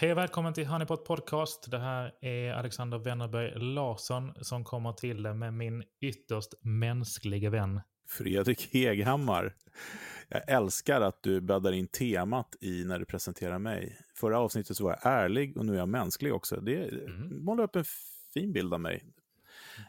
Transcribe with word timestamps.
Hej 0.00 0.12
och 0.12 0.18
välkommen 0.18 0.54
till 0.54 0.66
Honeypot 0.66 1.04
Podcast. 1.04 1.70
Det 1.70 1.78
här 1.78 2.12
är 2.20 2.52
Alexander 2.52 2.98
Wennerberg 2.98 3.52
Larsson 3.56 4.32
som 4.40 4.64
kommer 4.64 4.92
till 4.92 5.22
det 5.22 5.34
med 5.34 5.54
min 5.54 5.82
ytterst 6.00 6.54
mänskliga 6.60 7.50
vän. 7.50 7.80
Fredrik 8.08 8.68
Heghammar. 8.72 9.54
Jag 10.28 10.48
älskar 10.48 11.00
att 11.00 11.22
du 11.22 11.40
bäddar 11.40 11.72
in 11.72 11.88
temat 11.88 12.56
i 12.60 12.84
när 12.84 12.98
du 12.98 13.04
presenterar 13.04 13.58
mig. 13.58 13.98
Förra 14.14 14.38
avsnittet 14.38 14.76
så 14.76 14.84
var 14.84 14.98
jag 15.02 15.12
ärlig 15.12 15.56
och 15.56 15.66
nu 15.66 15.74
är 15.74 15.78
jag 15.78 15.88
mänsklig 15.88 16.34
också. 16.34 16.60
Det 16.60 16.88
mm. 16.88 17.44
målar 17.44 17.64
upp 17.64 17.76
en 17.76 17.84
fin 18.34 18.52
bild 18.52 18.74
av 18.74 18.80
mig. 18.80 19.04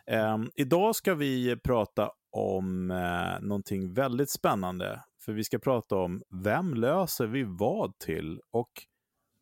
Um, 0.07 0.51
idag 0.55 0.95
ska 0.95 1.15
vi 1.15 1.57
prata 1.63 2.11
om 2.31 2.91
uh, 2.91 3.41
någonting 3.41 3.93
väldigt 3.93 4.29
spännande. 4.29 5.03
För 5.19 5.33
vi 5.33 5.43
ska 5.43 5.59
prata 5.59 5.95
om 5.95 6.21
vem 6.29 6.73
löser 6.73 7.27
vi 7.27 7.43
vad 7.43 7.97
till 7.97 8.41
och 8.51 8.71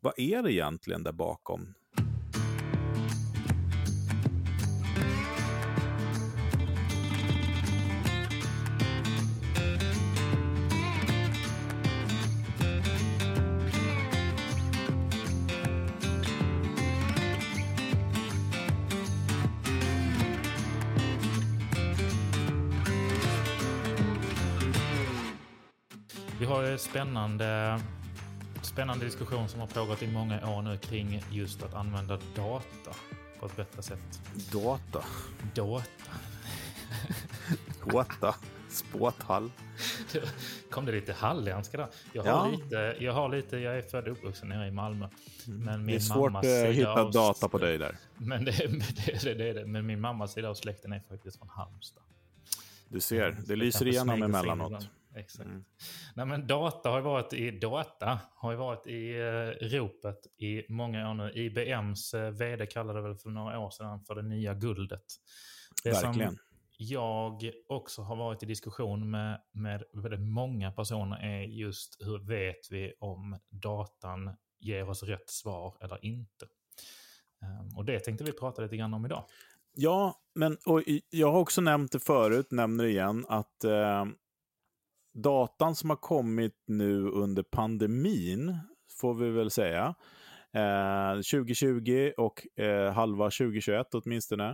vad 0.01 0.13
är 0.19 0.43
det 0.43 0.53
egentligen 0.53 1.03
där 1.03 1.11
bakom? 1.11 1.73
Vi 26.39 26.45
har 26.45 26.63
ett 26.63 26.81
spännande 26.81 27.79
spännande 28.69 29.05
diskussion 29.05 29.49
som 29.49 29.59
har 29.59 29.67
pågått 29.67 30.03
i 30.03 30.07
många 30.07 30.49
år 30.49 30.61
nu 30.61 30.77
kring 30.77 31.23
just 31.31 31.63
att 31.63 31.73
använda 31.73 32.19
data 32.35 32.91
på 33.39 33.45
ett 33.45 33.55
bättre 33.55 33.81
sätt. 33.81 34.21
Data? 34.51 35.03
Data. 35.55 35.83
Data. 37.85 38.35
Spåthall. 38.69 39.51
Kom 40.71 40.85
det 40.85 40.91
lite 40.91 41.13
halländska 41.13 41.77
där? 41.77 41.87
Jag 42.13 42.23
har, 42.23 42.29
ja. 42.29 42.57
lite, 42.57 42.95
jag 42.99 43.13
har 43.13 43.29
lite, 43.29 43.57
jag 43.57 43.77
är 43.77 43.81
född 43.81 44.07
och 44.07 44.11
uppvuxen 44.11 44.49
nere 44.49 44.67
i 44.67 44.71
Malmö. 44.71 45.07
Mm. 45.47 45.59
Men 45.59 45.79
min 45.79 45.87
det 45.87 45.95
är 45.95 45.99
svårt 45.99 46.35
att 46.35 46.45
hitta 46.45 47.01
av, 47.01 47.11
data 47.11 47.49
på 47.49 47.57
dig 47.57 47.77
där. 47.77 47.95
Men 48.17 48.45
det, 48.45 48.51
det, 49.05 49.23
det, 49.23 49.33
det, 49.33 49.53
det, 49.53 49.65
Men 49.65 49.85
min 49.85 50.01
mammas 50.01 50.33
sida 50.33 50.49
av 50.49 50.53
släkten 50.53 50.93
är 50.93 50.99
faktiskt 51.09 51.37
från 51.37 51.49
Halmstad. 51.49 52.03
Du 52.87 52.99
ser, 52.99 53.37
det 53.47 53.55
lyser 53.55 53.87
igenom 53.87 54.23
emellanåt. 54.23 54.89
Exakt. 55.15 55.49
Mm. 55.49 55.63
Nej, 56.15 56.25
men 56.25 56.47
data 56.47 56.89
har 56.89 57.01
varit 57.01 57.33
i 57.33 57.51
data 57.51 58.19
har 58.35 58.55
varit 58.55 58.87
i 58.87 59.19
eh, 59.19 59.67
ropet 59.67 60.27
i 60.37 60.65
många 60.69 61.09
år 61.09 61.13
nu. 61.13 61.31
IBMs 61.33 62.13
eh, 62.13 62.31
vd 62.31 62.65
kallade 62.65 62.99
det 62.99 63.07
väl 63.07 63.17
för 63.17 63.29
några 63.29 63.59
år 63.59 63.69
sedan 63.69 64.03
för 64.03 64.15
det 64.15 64.21
nya 64.21 64.53
guldet. 64.53 65.05
Det 65.83 65.89
Verkligen. 65.89 66.29
Som 66.29 66.37
jag 66.81 67.51
också 67.67 68.01
har 68.01 68.15
varit 68.15 68.43
i 68.43 68.45
diskussion 68.45 69.09
med, 69.11 69.41
med 69.51 69.83
väldigt 69.93 70.19
många 70.19 70.71
personer 70.71 71.17
är 71.17 71.41
just 71.41 71.97
hur 71.99 72.19
vet 72.19 72.71
vi 72.71 72.93
om 72.99 73.39
datan 73.49 74.35
ger 74.59 74.89
oss 74.89 75.03
rätt 75.03 75.29
svar 75.29 75.77
eller 75.81 76.05
inte. 76.05 76.45
Um, 77.41 77.77
och 77.77 77.85
det 77.85 77.99
tänkte 77.99 78.23
vi 78.23 78.31
prata 78.31 78.61
lite 78.61 78.77
grann 78.77 78.93
om 78.93 79.05
idag. 79.05 79.25
Ja, 79.73 80.15
men 80.35 80.57
och 80.65 80.83
jag 81.09 81.31
har 81.31 81.39
också 81.39 81.61
nämnt 81.61 81.91
det 81.91 81.99
förut, 81.99 82.51
nämner 82.51 82.83
det 82.83 82.89
igen, 82.89 83.25
att 83.29 83.63
eh, 83.63 84.05
datan 85.13 85.75
som 85.75 85.89
har 85.89 85.97
kommit 85.97 86.53
nu 86.67 87.07
under 87.07 87.43
pandemin, 87.43 88.57
får 88.99 89.13
vi 89.13 89.29
väl 89.29 89.51
säga, 89.51 89.95
eh, 90.53 91.15
2020 91.15 92.11
och 92.17 92.59
eh, 92.63 92.93
halva 92.93 93.25
2021 93.25 93.87
åtminstone, 93.93 94.49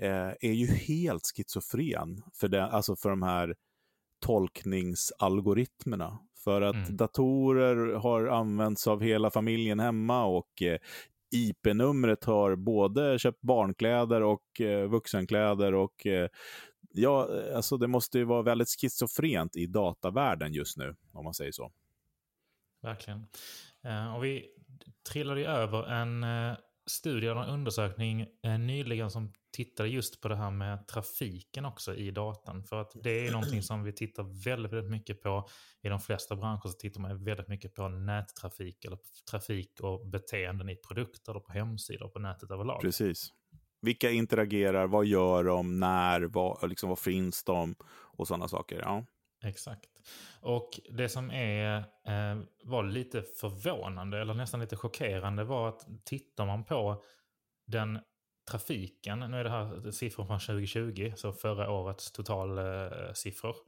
eh, 0.00 0.30
är 0.40 0.52
ju 0.52 0.66
helt 0.66 1.22
schizofren 1.36 2.22
för, 2.40 2.48
den, 2.48 2.70
alltså 2.70 2.96
för 2.96 3.10
de 3.10 3.22
här 3.22 3.54
tolkningsalgoritmerna. 4.20 6.18
För 6.44 6.62
att 6.62 6.74
mm. 6.74 6.96
datorer 6.96 7.94
har 7.94 8.26
använts 8.26 8.86
av 8.86 9.02
hela 9.02 9.30
familjen 9.30 9.80
hemma 9.80 10.24
och 10.24 10.62
eh, 10.62 10.78
IP-numret 11.32 12.24
har 12.24 12.56
både 12.56 13.18
köpt 13.18 13.40
barnkläder 13.40 14.22
och 14.22 14.60
eh, 14.60 14.88
vuxenkläder 14.88 15.74
och 15.74 16.06
eh, 16.06 16.28
ja, 16.90 17.28
alltså 17.54 17.76
det 17.76 17.86
måste 17.86 18.18
ju 18.18 18.24
vara 18.24 18.42
väldigt 18.42 18.68
schizofrent 18.80 19.56
i 19.56 19.66
datavärlden 19.66 20.52
just 20.52 20.76
nu, 20.76 20.96
om 21.12 21.24
man 21.24 21.34
säger 21.34 21.52
så. 21.52 21.72
Verkligen. 22.82 23.26
Eh, 23.84 24.14
och 24.16 24.24
vi 24.24 24.50
trillade 25.10 25.40
ju 25.40 25.46
över 25.46 25.90
en 25.90 26.24
eh, 26.24 26.56
studie 26.86 27.26
en 27.26 27.36
undersökning 27.36 28.26
eh, 28.42 28.58
nyligen 28.58 29.10
som 29.10 29.32
tittade 29.52 29.88
just 29.88 30.20
på 30.20 30.28
det 30.28 30.36
här 30.36 30.50
med 30.50 30.86
trafiken 30.88 31.64
också 31.64 31.94
i 31.94 32.10
datan. 32.10 32.64
För 32.64 32.80
att 32.80 32.92
det 33.02 33.26
är 33.26 33.32
någonting 33.32 33.62
som 33.62 33.84
vi 33.84 33.92
tittar 33.92 34.44
väldigt, 34.44 34.72
väldigt 34.72 34.90
mycket 34.90 35.22
på. 35.22 35.48
I 35.82 35.88
de 35.88 36.00
flesta 36.00 36.36
branscher 36.36 36.68
så 36.68 36.72
tittar 36.72 37.00
man 37.00 37.24
väldigt 37.24 37.48
mycket 37.48 37.74
på 37.74 37.88
nättrafik 37.88 38.84
eller 38.84 38.98
trafik 39.30 39.80
och 39.80 40.06
beteenden 40.06 40.68
i 40.68 40.76
produkter 40.76 41.36
och 41.36 41.46
på 41.46 41.52
hemsidor 41.52 42.06
och 42.06 42.12
på 42.12 42.18
nätet 42.18 42.50
överlag. 42.50 42.80
Precis. 42.80 43.32
Vilka 43.82 44.10
interagerar, 44.10 44.86
vad 44.86 45.06
gör 45.06 45.44
de, 45.44 45.80
när, 45.80 46.20
vad, 46.20 46.68
liksom, 46.68 46.88
vad 46.88 46.98
finns 46.98 47.44
de 47.44 47.74
och 47.90 48.28
sådana 48.28 48.48
saker. 48.48 48.80
Ja. 48.80 49.04
Exakt. 49.44 49.90
Och 50.40 50.80
det 50.90 51.08
som 51.08 51.30
är, 51.30 51.78
eh, 51.78 52.42
var 52.64 52.84
lite 52.84 53.22
förvånande 53.22 54.20
eller 54.20 54.34
nästan 54.34 54.60
lite 54.60 54.76
chockerande 54.76 55.44
var 55.44 55.68
att 55.68 55.86
tittar 56.04 56.46
man 56.46 56.64
på 56.64 57.04
den 57.66 57.98
trafiken, 58.50 59.18
nu 59.18 59.36
är 59.40 59.44
det 59.44 59.50
här 59.50 59.90
siffror 59.90 60.24
från 60.24 60.40
2020, 60.40 61.12
så 61.16 61.32
förra 61.32 61.70
årets 61.70 62.12
totalsiffror, 62.12 63.50
eh, 63.50 63.62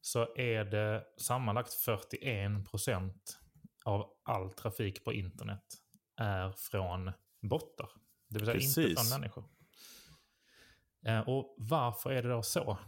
så 0.00 0.36
är 0.36 0.64
det 0.64 1.04
sammanlagt 1.16 1.74
41 1.74 2.70
procent 2.70 3.38
av 3.84 4.10
all 4.24 4.52
trafik 4.52 5.04
på 5.04 5.12
internet 5.12 5.64
är 6.16 6.52
från 6.52 7.12
bottar. 7.42 7.88
Det 8.32 8.38
vill 8.38 8.46
säga 8.46 8.54
Precis. 8.54 8.78
inte 8.78 9.02
från 9.02 9.20
människor. 9.20 9.44
Eh, 11.06 11.28
och 11.28 11.54
varför 11.58 12.10
är 12.10 12.22
det 12.22 12.28
då 12.28 12.42
så? 12.42 12.78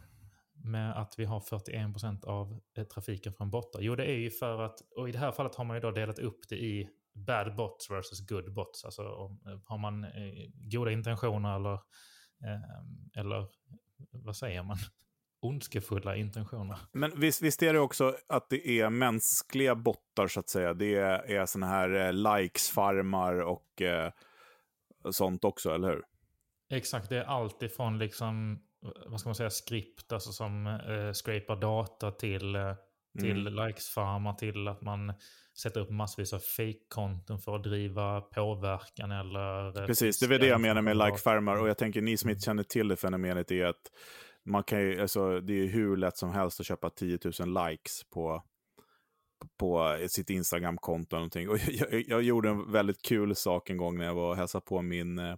Med 0.64 1.00
att 1.00 1.18
vi 1.18 1.24
har 1.24 1.40
41% 1.40 2.24
av 2.24 2.60
eh, 2.76 2.84
trafiken 2.84 3.32
från 3.32 3.50
bottar? 3.50 3.80
Jo, 3.80 3.96
det 3.96 4.04
är 4.04 4.16
ju 4.16 4.30
för 4.30 4.62
att, 4.62 4.80
och 4.96 5.08
i 5.08 5.12
det 5.12 5.18
här 5.18 5.32
fallet 5.32 5.54
har 5.54 5.64
man 5.64 5.76
ju 5.76 5.80
då 5.80 5.90
delat 5.90 6.18
upp 6.18 6.48
det 6.48 6.56
i 6.56 6.88
bad 7.14 7.56
bots 7.56 7.90
versus 7.90 8.26
good 8.26 8.54
bots. 8.54 8.84
Alltså 8.84 9.02
eh, 9.02 9.60
har 9.64 9.78
man 9.78 10.06
goda 10.70 10.90
intentioner 10.90 11.56
eller, 11.56 11.80
eller 13.16 13.46
vad 14.10 14.36
säger 14.36 14.62
man? 14.62 14.76
ondskefulla 15.44 16.16
intentioner. 16.16 16.78
Men 16.92 17.20
visst, 17.20 17.42
visst 17.42 17.62
är 17.62 17.72
det 17.72 17.78
också 17.78 18.16
att 18.28 18.50
det 18.50 18.68
är 18.68 18.90
mänskliga 18.90 19.74
bottar 19.74 20.28
så 20.28 20.40
att 20.40 20.48
säga. 20.48 20.74
Det 20.74 20.94
är, 20.94 21.30
är 21.30 21.46
sådana 21.46 21.72
här 21.72 22.12
likes-farmar 22.12 23.40
och 23.40 23.82
sånt 25.10 25.44
också, 25.44 25.70
eller 25.74 25.88
hur? 25.88 26.02
Exakt, 26.70 27.08
det 27.08 27.16
är 27.16 27.24
allt 27.24 27.62
ifrån 27.62 27.98
liksom, 27.98 28.58
vad 29.06 29.20
ska 29.20 29.28
man 29.28 29.34
säga, 29.34 29.50
skript, 29.50 30.12
alltså 30.12 30.32
som 30.32 30.66
eh, 30.66 31.12
scrapar 31.12 31.56
data 31.56 32.10
till, 32.10 32.54
eh, 32.56 32.74
till 33.18 33.46
mm. 33.46 33.66
likes-farmar, 33.66 34.34
till 34.34 34.68
att 34.68 34.82
man 34.82 35.12
sätter 35.58 35.80
upp 35.80 35.90
massvis 35.90 36.32
av 36.32 36.38
fake-konton 36.38 37.38
för 37.38 37.56
att 37.56 37.62
driva 37.62 38.20
påverkan 38.20 39.10
eller... 39.10 39.80
Eh, 39.80 39.86
Precis, 39.86 40.18
det 40.18 40.34
är 40.34 40.38
det 40.38 40.46
jag 40.46 40.60
menar 40.60 40.82
med 40.82 40.96
like-farmar. 40.96 41.56
Och 41.56 41.68
jag 41.68 41.78
tänker, 41.78 42.02
ni 42.02 42.16
som 42.16 42.30
inte 42.30 42.42
känner 42.42 42.62
till 42.62 42.88
det 42.88 42.96
fenomenet 42.96 43.50
är 43.50 43.64
att 43.64 43.90
man 44.44 44.64
kan 44.64 44.80
ju, 44.80 45.00
alltså, 45.00 45.40
det 45.40 45.52
är 45.52 45.66
hur 45.66 45.96
lätt 45.96 46.16
som 46.16 46.30
helst 46.30 46.60
att 46.60 46.66
köpa 46.66 46.90
10 46.90 47.18
000 47.40 47.68
likes 47.68 48.04
på 48.04 48.42
på 49.56 49.98
sitt 50.08 50.30
Instagram-konto. 50.30 51.16
Och 51.16 51.58
jag, 51.58 51.60
jag, 51.92 52.04
jag, 52.08 52.22
gjorde 52.22 52.48
en 52.48 52.72
väldigt 52.72 53.02
kul 53.02 53.36
sak 53.36 53.70
en 53.70 53.76
gång 53.76 53.98
när 53.98 54.04
jag 54.04 54.14
var 54.14 54.30
och 54.30 54.36
hälsade 54.36 54.64
på 54.64 54.82
min, 54.82 55.18
eh, 55.18 55.36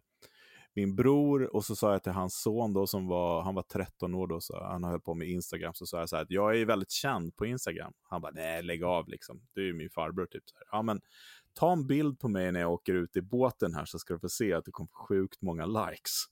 min 0.75 0.97
bror 0.97 1.57
och 1.57 1.65
så 1.65 1.77
sa 1.77 1.93
jag 1.93 2.03
till 2.03 2.13
hans 2.13 2.43
son 2.43 2.73
då 2.73 2.87
som 2.87 3.07
var, 3.07 3.43
han 3.43 3.55
var 3.55 3.63
13 3.63 4.15
år 4.15 4.27
då, 4.27 4.41
så 4.41 4.65
han 4.65 4.85
höll 4.85 5.01
på 5.01 5.15
med 5.15 5.29
Instagram, 5.29 5.75
så 5.75 5.87
sa 5.87 5.99
jag 5.99 6.09
så 6.09 6.17
här 6.17 6.23
att 6.23 6.31
jag 6.31 6.61
är 6.61 6.65
väldigt 6.65 6.91
känd 6.91 7.37
på 7.37 7.47
Instagram. 7.47 7.93
Han 8.03 8.21
bara, 8.21 8.33
nej 8.33 8.63
lägg 8.63 8.85
av 8.85 9.09
liksom, 9.09 9.41
du 9.53 9.63
är 9.63 9.67
ju 9.67 9.75
min 9.75 9.91
farbror 9.91 10.27
typ. 10.27 10.43
Så 10.47 10.57
här, 10.57 10.79
ja 10.79 10.83
men 10.83 11.01
ta 11.55 11.73
en 11.73 11.87
bild 11.87 12.19
på 12.19 12.29
mig 12.29 12.53
när 12.53 12.61
jag 12.61 12.73
åker 12.73 12.95
ut 12.95 13.17
i 13.17 13.23
båten 13.23 13.75
här 13.75 13.85
så 13.85 13.99
ska 13.99 14.15
du 14.15 14.21
få 14.21 14.29
se 14.29 14.53
att 14.53 14.65
det 14.65 14.71
kommer 14.71 14.91
sjukt 15.09 15.43
många 15.43 15.67
likes. 15.67 16.27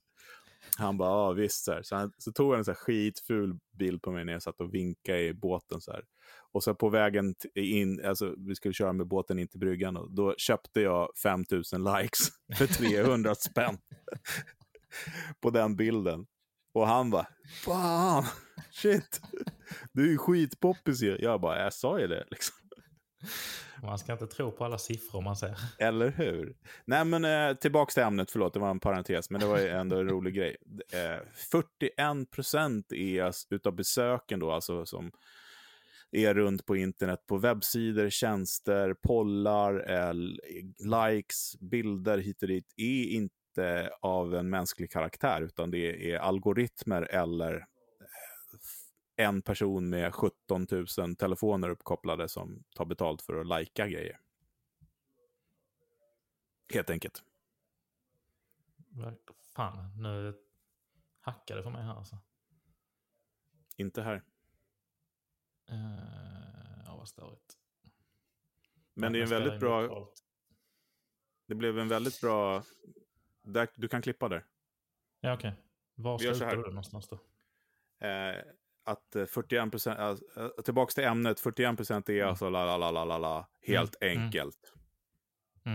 Han 0.76 0.98
bara, 0.98 1.08
ja 1.08 1.32
visst. 1.32 1.64
Så, 1.64 1.72
här. 1.72 1.82
Så, 1.82 1.96
han, 1.96 2.12
så 2.18 2.32
tog 2.32 2.50
han 2.50 2.58
en 2.58 2.64
så 2.64 2.70
här 2.70 2.76
skitful 2.76 3.58
bild 3.72 4.02
på 4.02 4.12
mig 4.12 4.24
när 4.24 4.32
jag 4.32 4.42
satt 4.42 4.60
och 4.60 4.74
vinkade 4.74 5.22
i 5.22 5.34
båten. 5.34 5.80
Så 5.80 5.92
här. 5.92 6.04
Och 6.54 6.62
så 6.62 6.74
på 6.74 6.88
vägen 6.88 7.34
in, 7.54 8.04
alltså 8.04 8.34
vi 8.38 8.54
skulle 8.54 8.74
köra 8.74 8.92
med 8.92 9.06
båten 9.06 9.38
in 9.38 9.48
till 9.48 9.60
bryggan 9.60 9.96
och 9.96 10.14
då 10.14 10.34
köpte 10.38 10.80
jag 10.80 11.08
5000 11.22 11.84
likes 11.84 12.28
för 12.58 12.66
300 12.66 13.34
spänn. 13.34 13.78
på 15.40 15.50
den 15.50 15.76
bilden. 15.76 16.26
Och 16.74 16.86
han 16.86 17.10
bara, 17.10 17.26
fan, 17.64 18.24
shit, 18.70 19.20
du 19.92 20.04
är 20.04 20.10
ju 20.10 20.18
skitpoppis 20.18 21.02
ju. 21.02 21.18
Jag 21.20 21.40
bara, 21.40 21.62
jag 21.62 21.72
sa 21.72 22.00
ju 22.00 22.06
det 22.06 22.24
liksom. 22.30 22.56
Man 23.82 23.98
ska 23.98 24.12
inte 24.12 24.26
tro 24.26 24.50
på 24.50 24.64
alla 24.64 24.78
siffror 24.78 25.20
man 25.20 25.36
ser. 25.36 25.58
Eller 25.78 26.10
hur? 26.10 26.56
Nej, 26.84 27.04
men 27.04 27.24
eh, 27.24 27.56
tillbaka 27.56 27.90
till 27.90 28.02
ämnet. 28.02 28.30
Förlåt, 28.30 28.54
det 28.54 28.60
var 28.60 28.70
en 28.70 28.80
parentes, 28.80 29.30
men 29.30 29.40
det 29.40 29.46
var 29.46 29.58
ändå 29.58 29.96
en 29.96 30.08
rolig 30.08 30.34
grej. 30.34 30.56
Eh, 30.92 31.26
41 31.34 32.30
procent 32.30 32.86
utav 33.50 33.74
besöken 33.74 34.40
då, 34.40 34.52
alltså 34.52 34.86
som 34.86 35.12
är 36.14 36.34
runt 36.34 36.66
på 36.66 36.76
internet 36.76 37.26
på 37.26 37.38
webbsidor, 37.38 38.10
tjänster, 38.10 38.94
pollar, 38.94 39.90
eh, 39.90 40.14
likes, 40.78 41.56
bilder 41.60 42.18
hit 42.18 42.42
och 42.42 42.48
dit, 42.48 42.72
är 42.76 43.04
inte 43.04 43.90
av 44.00 44.34
en 44.34 44.50
mänsklig 44.50 44.90
karaktär, 44.90 45.42
utan 45.42 45.70
det 45.70 46.12
är 46.12 46.18
algoritmer 46.18 47.02
eller 47.02 47.54
eh, 47.56 49.26
en 49.26 49.42
person 49.42 49.88
med 49.88 50.14
17 50.14 50.66
000 50.98 51.16
telefoner 51.16 51.68
uppkopplade 51.68 52.28
som 52.28 52.64
tar 52.76 52.84
betalt 52.84 53.22
för 53.22 53.40
att 53.40 53.46
lajka 53.46 53.88
grejer. 53.88 54.20
Helt 56.74 56.90
enkelt. 56.90 57.22
Fan, 59.54 60.02
nu 60.02 60.34
hackar 61.20 61.56
det 61.56 61.62
för 61.62 61.70
mig 61.70 61.82
här 61.82 61.94
alltså. 61.94 62.18
Inte 63.76 64.02
här. 64.02 64.22
Uh, 65.70 66.03
vad 67.04 67.08
störigt. 67.08 67.58
Men 68.94 69.12
det 69.12 69.18
är 69.18 69.22
en 69.22 69.28
väldigt 69.28 69.60
bra... 69.60 70.08
Det 71.46 71.54
blev 71.54 71.78
en 71.78 71.88
väldigt 71.88 72.20
bra... 72.20 72.62
Där, 73.42 73.68
du 73.74 73.88
kan 73.88 74.02
klippa 74.02 74.28
där. 74.28 74.44
Ja, 75.20 75.34
okej. 75.34 75.50
Okay. 75.50 75.62
Var 75.94 76.18
slutar 76.18 76.56
du 76.56 76.62
någonstans 76.62 77.08
då? 77.08 77.18
Eh, 78.06 78.36
att 78.84 79.16
41 79.28 79.70
procent, 79.70 80.22
äh, 80.36 80.48
tillbaka 80.64 80.92
till 80.92 81.04
ämnet, 81.04 81.40
41 81.40 81.76
procent 81.76 82.08
är 82.08 82.12
mm. 82.12 82.28
alltså 82.28 82.50
la, 82.50 82.76
la, 82.76 82.90
la, 82.90 83.04
la, 83.04 83.18
la, 83.18 83.48
helt 83.60 83.96
mm. 84.00 84.12
mm. 84.12 84.24
enkelt. 84.24 84.74
Mm. 85.64 85.74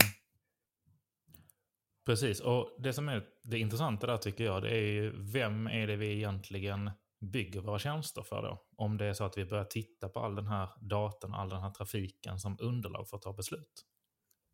Precis, 2.06 2.40
och 2.40 2.76
det 2.80 2.94
som 2.94 3.10
är 3.10 3.28
det 3.44 3.60
intressanta 3.60 4.08
där 4.08 4.18
tycker 4.18 4.44
jag, 4.44 4.62
det 4.62 4.70
är 4.70 4.92
ju 4.92 5.14
vem 5.16 5.68
är 5.68 5.88
det 5.88 5.96
vi 5.96 6.12
egentligen 6.12 6.92
bygger 7.20 7.62
våra 7.62 7.80
tjänster 7.80 8.22
för 8.22 8.42
då? 8.42 8.64
Om 8.76 8.98
det 8.98 9.06
är 9.06 9.14
så 9.14 9.24
att 9.24 9.38
vi 9.38 9.46
börjar 9.46 9.66
titta 9.66 10.10
på 10.10 10.20
all 10.20 10.36
den 10.36 10.48
här 10.48 10.70
datan, 10.82 11.34
all 11.34 11.50
den 11.50 11.62
här 11.62 11.72
trafiken 11.72 12.40
som 12.40 12.58
underlag 12.60 13.10
för 13.10 13.18
att 13.18 13.24
ta 13.24 13.34
beslut. 13.34 13.86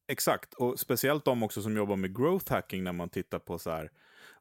Exakt, 0.07 0.53
och 0.53 0.79
speciellt 0.79 1.25
de 1.25 1.43
också 1.43 1.61
som 1.61 1.77
jobbar 1.77 1.95
med 1.95 2.17
growth 2.17 2.51
hacking 2.51 2.83
när 2.83 2.93
man 2.93 3.09
tittar 3.09 3.39
på 3.39 3.59
så 3.59 3.69
här, 3.69 3.89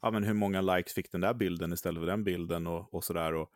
ja 0.02 0.10
men 0.10 0.24
hur 0.24 0.34
många 0.34 0.60
likes 0.60 0.94
fick 0.94 1.12
den 1.12 1.20
där 1.20 1.34
bilden 1.34 1.72
istället 1.72 2.00
för 2.00 2.06
den 2.06 2.24
bilden 2.24 2.66
och, 2.66 2.94
och 2.94 3.04
så 3.04 3.12
där. 3.12 3.34
Och, 3.34 3.50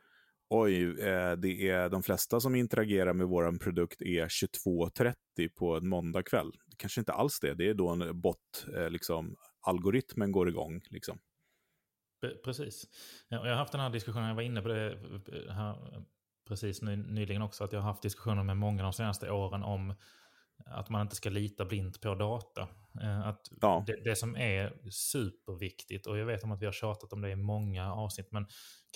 oj, 0.48 0.82
eh, 0.82 1.32
det 1.32 1.68
är 1.68 1.88
de 1.88 2.02
flesta 2.02 2.40
som 2.40 2.54
interagerar 2.54 3.12
med 3.12 3.26
vår 3.26 3.58
produkt 3.58 4.02
är 4.02 4.28
22.30 4.28 5.48
på 5.56 5.76
en 5.76 5.88
måndagkväll. 5.88 6.52
Det 6.66 6.76
kanske 6.76 7.00
inte 7.00 7.12
alls 7.12 7.40
det, 7.40 7.54
det 7.54 7.68
är 7.68 7.74
då 7.74 7.88
en 7.88 8.20
bot, 8.20 8.66
eh, 8.76 8.90
liksom, 8.90 9.36
algoritmen 9.60 10.32
går 10.32 10.48
igång. 10.48 10.80
Liksom. 10.90 11.18
Precis. 12.44 12.86
Jag 13.28 13.38
har 13.38 13.48
haft 13.48 13.72
den 13.72 13.80
här 13.80 13.90
diskussionen, 13.90 14.28
jag 14.28 14.34
var 14.34 14.42
inne 14.42 14.62
på 14.62 14.68
det 14.68 14.98
här 15.50 16.04
precis 16.48 16.82
ny, 16.82 16.96
nyligen 16.96 17.42
också, 17.42 17.64
att 17.64 17.72
jag 17.72 17.80
har 17.80 17.88
haft 17.88 18.02
diskussioner 18.02 18.42
med 18.42 18.56
många 18.56 18.82
de 18.82 18.92
senaste 18.92 19.30
åren 19.30 19.62
om 19.62 19.94
att 20.66 20.88
man 20.88 21.02
inte 21.02 21.16
ska 21.16 21.30
lita 21.30 21.64
blint 21.64 22.00
på 22.00 22.14
data. 22.14 22.68
Eh, 23.02 23.28
att 23.28 23.48
ja. 23.60 23.84
det, 23.86 24.04
det, 24.04 24.16
som 24.16 24.36
är 24.36 24.90
superviktigt, 24.90 26.06
och 26.06 26.18
jag 26.18 26.26
vet 26.26 26.44
om 26.44 26.52
att 26.52 26.60
vi 26.62 26.66
har 26.66 26.72
tjatat 26.72 27.12
om 27.12 27.20
det 27.20 27.30
i 27.30 27.36
många 27.36 27.94
avsnitt, 27.94 28.32
men 28.32 28.46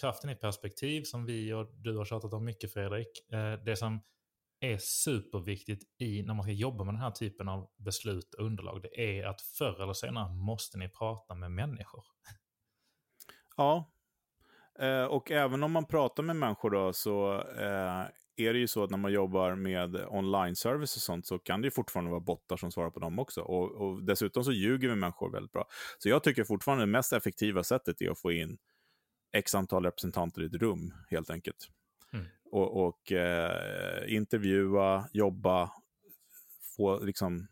kraften 0.01 0.31
i 0.31 0.35
perspektiv 0.35 1.03
som 1.03 1.27
vi 1.27 1.53
och 1.53 1.71
du 1.75 1.97
har 1.97 2.05
tjatat 2.05 2.33
om 2.33 2.45
mycket 2.45 2.73
Fredrik, 2.73 3.33
eh, 3.33 3.65
det 3.65 3.77
som 3.77 4.01
är 4.61 4.79
superviktigt 4.79 6.01
i 6.01 6.23
när 6.23 6.35
man 6.35 6.43
ska 6.43 6.53
jobba 6.53 6.85
med 6.85 6.95
den 6.95 7.03
här 7.03 7.11
typen 7.11 7.49
av 7.49 7.71
beslut 7.77 8.35
och 8.35 8.45
underlag, 8.45 8.83
det 8.83 9.19
är 9.19 9.27
att 9.27 9.41
förr 9.41 9.83
eller 9.83 9.93
senare 9.93 10.35
måste 10.35 10.79
ni 10.79 10.89
prata 10.89 11.35
med 11.35 11.51
människor. 11.51 12.05
Ja, 13.57 13.93
eh, 14.79 15.05
och 15.05 15.31
även 15.31 15.63
om 15.63 15.73
man 15.73 15.85
pratar 15.85 16.23
med 16.23 16.37
människor 16.37 16.71
då 16.71 16.93
så 16.93 17.35
eh, 17.41 18.07
är 18.37 18.53
det 18.53 18.59
ju 18.59 18.67
så 18.67 18.85
att 18.85 18.91
när 18.91 18.99
man 18.99 19.13
jobbar 19.13 19.55
med 19.55 19.97
online-service 20.09 20.97
och 20.97 21.03
sånt 21.03 21.27
så 21.27 21.39
kan 21.39 21.61
det 21.61 21.67
ju 21.67 21.71
fortfarande 21.71 22.11
vara 22.11 22.21
bottar 22.21 22.57
som 22.57 22.73
svarar 22.73 22.91
på 22.91 23.01
dem 23.01 23.19
också. 23.19 23.41
Och, 23.41 23.71
och 23.71 24.05
dessutom 24.05 24.45
så 24.45 24.53
ljuger 24.53 24.89
vi 24.89 24.95
människor 24.95 25.31
väldigt 25.31 25.53
bra. 25.53 25.69
Så 25.99 26.09
jag 26.09 26.23
tycker 26.23 26.45
fortfarande 26.45 26.83
det 26.83 26.91
mest 26.91 27.13
effektiva 27.13 27.65
sättet 27.65 28.03
är 28.03 28.11
att 28.11 28.21
få 28.21 28.33
in 28.33 28.59
x 29.33 29.55
antal 29.55 29.85
representanter 29.85 30.43
i 30.43 30.47
ett 30.47 30.55
rum, 30.55 30.95
helt 31.11 31.31
enkelt. 31.31 31.69
Mm. 32.13 32.27
Och, 32.51 32.87
och 32.87 33.13
eh, 33.13 34.15
intervjua, 34.15 35.09
jobba, 35.13 35.71
få 36.77 37.05
liksom 37.05 37.49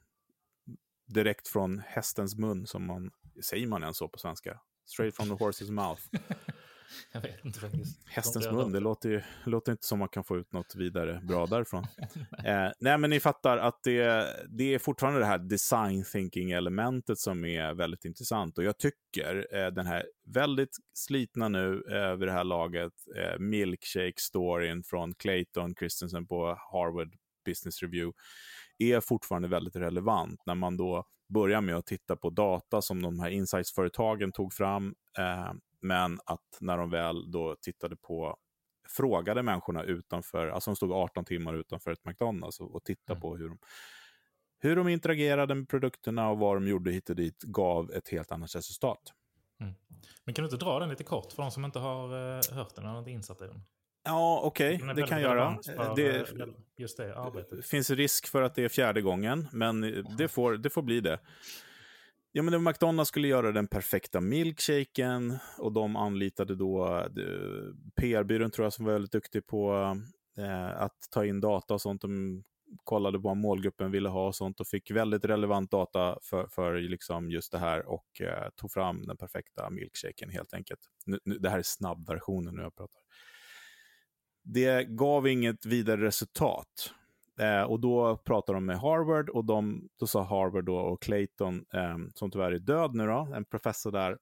direkt 1.06 1.48
från 1.48 1.78
hästens 1.86 2.36
mun, 2.36 2.66
som 2.66 2.86
man, 2.86 3.10
säger 3.44 3.66
man 3.66 3.82
än 3.82 3.94
så 3.94 4.08
på 4.08 4.18
svenska? 4.18 4.60
Straight 4.86 5.16
from 5.16 5.28
the 5.28 5.44
horse's 5.44 5.70
mouth. 5.70 6.02
Jag 7.12 7.20
vet 7.20 7.44
inte 7.44 7.60
faktiskt. 7.60 8.08
Hästens 8.08 8.46
mun, 8.46 8.72
det 8.72 8.80
låter, 8.80 9.08
ju, 9.08 9.22
låter 9.44 9.72
inte 9.72 9.86
som 9.86 9.98
man 9.98 10.08
kan 10.08 10.24
få 10.24 10.38
ut 10.38 10.52
något 10.52 10.74
vidare 10.74 11.20
bra 11.22 11.46
därifrån. 11.50 11.86
eh, 12.44 12.68
nej, 12.80 12.98
men 12.98 13.10
ni 13.10 13.20
fattar 13.20 13.58
att 13.58 13.82
det, 13.82 14.26
det 14.48 14.74
är 14.74 14.78
fortfarande 14.78 15.20
det 15.20 15.26
här 15.26 15.38
design 15.38 16.04
thinking-elementet 16.04 17.18
som 17.18 17.44
är 17.44 17.74
väldigt 17.74 18.04
intressant. 18.04 18.58
Och 18.58 18.64
jag 18.64 18.78
tycker 18.78 19.46
eh, 19.56 19.66
den 19.66 19.86
här 19.86 20.06
väldigt 20.26 20.76
slitna 20.94 21.48
nu 21.48 21.82
eh, 21.90 22.16
vid 22.16 22.28
det 22.28 22.32
här 22.32 22.44
laget, 22.44 22.92
eh, 23.16 23.38
milkshake-storyn 23.38 24.82
från 24.82 25.14
Clayton 25.14 25.74
Christensen 25.74 26.26
på 26.26 26.58
Harvard 26.72 27.14
Business 27.44 27.82
Review, 27.82 28.16
är 28.82 29.00
fortfarande 29.00 29.48
väldigt 29.48 29.76
relevant 29.76 30.42
när 30.46 30.54
man 30.54 30.76
då 30.76 31.04
börjar 31.28 31.60
med 31.60 31.76
att 31.76 31.86
titta 31.86 32.16
på 32.16 32.30
data 32.30 32.82
som 32.82 33.02
de 33.02 33.20
här 33.20 33.30
insights-företagen 33.30 34.32
tog 34.32 34.52
fram 34.52 34.94
eh, 35.18 35.52
men 35.80 36.18
att 36.24 36.58
när 36.60 36.78
de 36.78 36.90
väl 36.90 37.30
då 37.30 37.56
tittade 37.62 37.96
på, 37.96 38.36
frågade 38.88 39.42
människorna 39.42 39.82
utanför, 39.82 40.48
alltså 40.48 40.70
de 40.70 40.76
stod 40.76 40.92
18 40.92 41.24
timmar 41.24 41.54
utanför 41.54 41.90
ett 41.90 42.04
McDonalds 42.04 42.60
och, 42.60 42.74
och 42.74 42.84
tittade 42.84 43.16
mm. 43.16 43.20
på 43.20 43.36
hur 43.36 43.48
de, 43.48 43.58
hur 44.58 44.76
de 44.76 44.88
interagerade 44.88 45.54
med 45.54 45.68
produkterna 45.68 46.30
och 46.30 46.38
vad 46.38 46.56
de 46.56 46.68
gjorde 46.68 46.92
hit 46.92 47.10
och 47.10 47.16
dit 47.16 47.42
gav 47.42 47.92
ett 47.92 48.08
helt 48.08 48.32
annat 48.32 48.54
resultat. 48.54 49.12
Mm. 49.60 49.74
Men 50.24 50.34
kan 50.34 50.42
du 50.42 50.46
inte 50.46 50.64
dra 50.64 50.78
den 50.78 50.88
lite 50.88 51.04
kort 51.04 51.32
för 51.32 51.42
de 51.42 51.50
som 51.50 51.64
inte 51.64 51.78
har 51.78 52.14
uh, 52.14 52.40
hört 52.56 52.74
den 52.74 52.86
eller 52.86 52.98
inte 52.98 53.10
insatt 53.10 53.42
i 53.42 53.46
den? 53.46 53.62
Ja, 54.04 54.40
okej, 54.44 54.76
okay. 54.82 54.94
det 54.94 55.02
kan 55.02 55.20
göra. 55.20 55.58
Det, 55.96 56.16
eh, 56.16 56.24
just 56.76 56.96
det 56.96 57.16
arbetet. 57.16 57.66
finns 57.66 57.90
risk 57.90 58.26
för 58.26 58.42
att 58.42 58.54
det 58.54 58.64
är 58.64 58.68
fjärde 58.68 59.02
gången, 59.02 59.48
men 59.52 60.04
det 60.18 60.28
får, 60.28 60.56
det 60.56 60.70
får 60.70 60.82
bli 60.82 61.00
det. 61.00 61.20
Ja, 62.32 62.42
men 62.42 62.64
McDonalds 62.64 63.08
skulle 63.08 63.28
göra 63.28 63.52
den 63.52 63.66
perfekta 63.66 64.20
milkshaken 64.20 65.38
och 65.58 65.72
de 65.72 65.96
anlitade 65.96 66.54
då 66.54 66.96
eh, 66.96 67.04
PR-byrån 68.00 68.50
tror 68.50 68.64
jag 68.66 68.72
som 68.72 68.84
var 68.84 68.92
väldigt 68.92 69.12
duktig 69.12 69.46
på 69.46 69.72
eh, 70.38 70.82
att 70.82 70.96
ta 71.10 71.24
in 71.24 71.40
data 71.40 71.74
och 71.74 71.80
sånt. 71.80 72.02
De 72.02 72.42
kollade 72.84 73.18
på 73.18 73.28
vad 73.28 73.36
målgruppen 73.36 73.90
ville 73.90 74.08
ha 74.08 74.26
och 74.26 74.34
sånt 74.34 74.60
och 74.60 74.66
fick 74.66 74.90
väldigt 74.90 75.24
relevant 75.24 75.70
data 75.70 76.18
för, 76.22 76.46
för 76.46 76.74
liksom 76.74 77.30
just 77.30 77.52
det 77.52 77.58
här 77.58 77.86
och 77.86 78.20
eh, 78.20 78.48
tog 78.56 78.72
fram 78.72 79.06
den 79.06 79.16
perfekta 79.16 79.70
milkshaken 79.70 80.30
helt 80.30 80.54
enkelt. 80.54 80.80
Nu, 81.06 81.18
nu, 81.24 81.38
det 81.38 81.50
här 81.50 81.58
är 81.58 81.62
snabbversionen 81.62 82.54
nu 82.54 82.62
jag 82.62 82.76
pratar. 82.76 83.00
Det 84.42 84.84
gav 84.84 85.28
inget 85.28 85.66
vidare 85.66 86.00
resultat. 86.00 86.94
Eh, 87.40 87.62
och 87.62 87.80
då 87.80 88.16
pratade 88.16 88.56
de 88.56 88.66
med 88.66 88.78
Harvard 88.78 89.28
och 89.28 89.44
de, 89.44 89.88
då 90.00 90.06
sa 90.06 90.22
Harvard 90.22 90.64
då, 90.64 90.76
och 90.76 91.02
Clayton, 91.02 91.64
eh, 91.72 91.96
som 92.14 92.30
tyvärr 92.30 92.52
är 92.52 92.58
död 92.58 92.94
nu 92.94 93.06
då, 93.06 93.28
en 93.34 93.44
professor 93.44 93.92
där, 93.92 94.18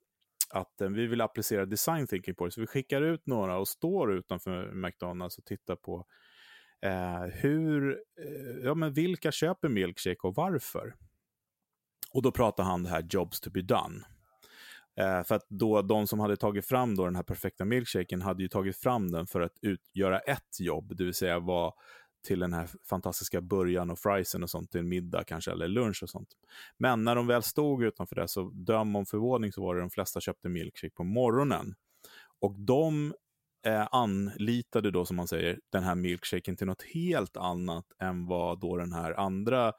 att 0.51 0.81
eh, 0.81 0.89
vi 0.89 1.07
vill 1.07 1.21
applicera 1.21 1.67
design 1.67 2.07
thinking 2.07 2.35
på 2.35 2.45
det. 2.45 2.53
Så 2.53 2.61
vi 2.61 2.67
skickar 2.67 3.03
ut 3.03 3.27
några 3.27 3.59
och 3.59 3.69
står 3.69 4.15
utanför 4.15 4.73
McDonalds 4.73 5.39
och 5.39 5.45
tittar 5.45 5.77
på 5.77 6.07
eh, 6.83 7.23
hur, 7.23 7.91
eh, 7.93 8.65
ja 8.65 8.75
men 8.75 8.93
vilka 8.93 9.33
köper 9.33 9.69
milkshake 9.69 10.21
och 10.23 10.35
varför? 10.35 10.95
Och 12.13 12.23
då 12.23 12.33
pratar 12.33 12.65
han 12.65 12.83
det 12.83 12.89
här 12.89 13.07
jobs 13.11 13.41
to 13.41 13.51
be 13.51 13.63
done. 13.63 14.05
Eh, 14.99 15.23
för 15.25 15.35
att 15.35 15.47
då 15.49 15.83
de 15.83 16.07
som 16.07 16.21
hade 16.21 16.37
tagit 16.37 16.67
fram 16.67 16.97
då 16.97 17.05
den 17.05 17.17
här 17.17 17.23
perfekta 17.23 17.65
milkshaken 17.65 18.23
hade 18.23 18.43
ju 18.43 18.49
tagit 18.49 18.77
fram 18.77 19.11
den 19.11 19.27
för 19.27 19.41
att 19.41 19.59
utgöra 19.63 20.19
ett 20.19 20.61
jobb, 20.61 20.97
det 20.97 21.05
vill 21.05 21.15
säga 21.15 21.39
vara 21.39 21.73
till 22.27 22.39
den 22.39 22.53
här 22.53 22.69
fantastiska 22.89 23.41
början 23.41 23.91
och 23.91 23.99
friesen 23.99 24.43
och 24.43 24.51
sånt 24.51 24.71
till 24.71 24.81
en 24.81 24.89
middag 24.89 25.25
kanske, 25.25 25.53
eller 25.53 25.69
lunch 25.69 26.03
och 26.03 26.11
sånt. 26.11 26.29
Men 26.79 27.05
när 27.05 27.15
de 27.15 27.27
väl 27.27 27.43
stod 27.43 27.85
utanför 27.85 28.17
det, 28.17 28.29
så 28.29 28.51
döm 28.51 28.97
om 28.97 29.07
förvåning, 29.07 29.53
så 29.53 29.63
var 29.63 29.75
det 29.75 29.81
de 29.81 29.91
flesta 29.91 30.21
köpte 30.21 30.49
milkshake 30.49 30.95
på 30.95 31.05
morgonen. 31.05 31.75
Och 32.41 32.61
de 32.61 33.15
eh, 33.67 33.89
anlitade 33.91 34.91
då, 34.91 35.05
som 35.05 35.17
man 35.17 35.29
säger, 35.29 35.61
den 35.73 35.83
här 35.83 35.95
milkshaken 35.95 36.57
till 36.57 36.67
något 36.67 36.83
helt 36.83 37.37
annat 37.37 37.87
än 37.99 38.27
vad 38.27 38.61
då 38.61 38.77
den 38.77 38.93
här 38.93 39.21
andra 39.21 39.73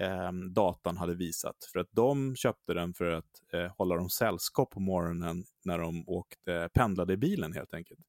eh, 0.00 0.32
datan 0.32 0.96
hade 0.96 1.14
visat. 1.14 1.56
För 1.72 1.80
att 1.80 1.88
de 1.90 2.36
köpte 2.36 2.74
den 2.74 2.94
för 2.94 3.10
att 3.10 3.42
eh, 3.52 3.72
hålla 3.76 3.96
dem 3.96 4.10
sällskap 4.10 4.70
på 4.70 4.80
morgonen 4.80 5.44
när 5.64 5.78
de 5.78 6.08
åkte, 6.08 6.68
pendlade 6.74 7.12
i 7.12 7.16
bilen 7.16 7.52
helt 7.52 7.74
enkelt. 7.74 8.00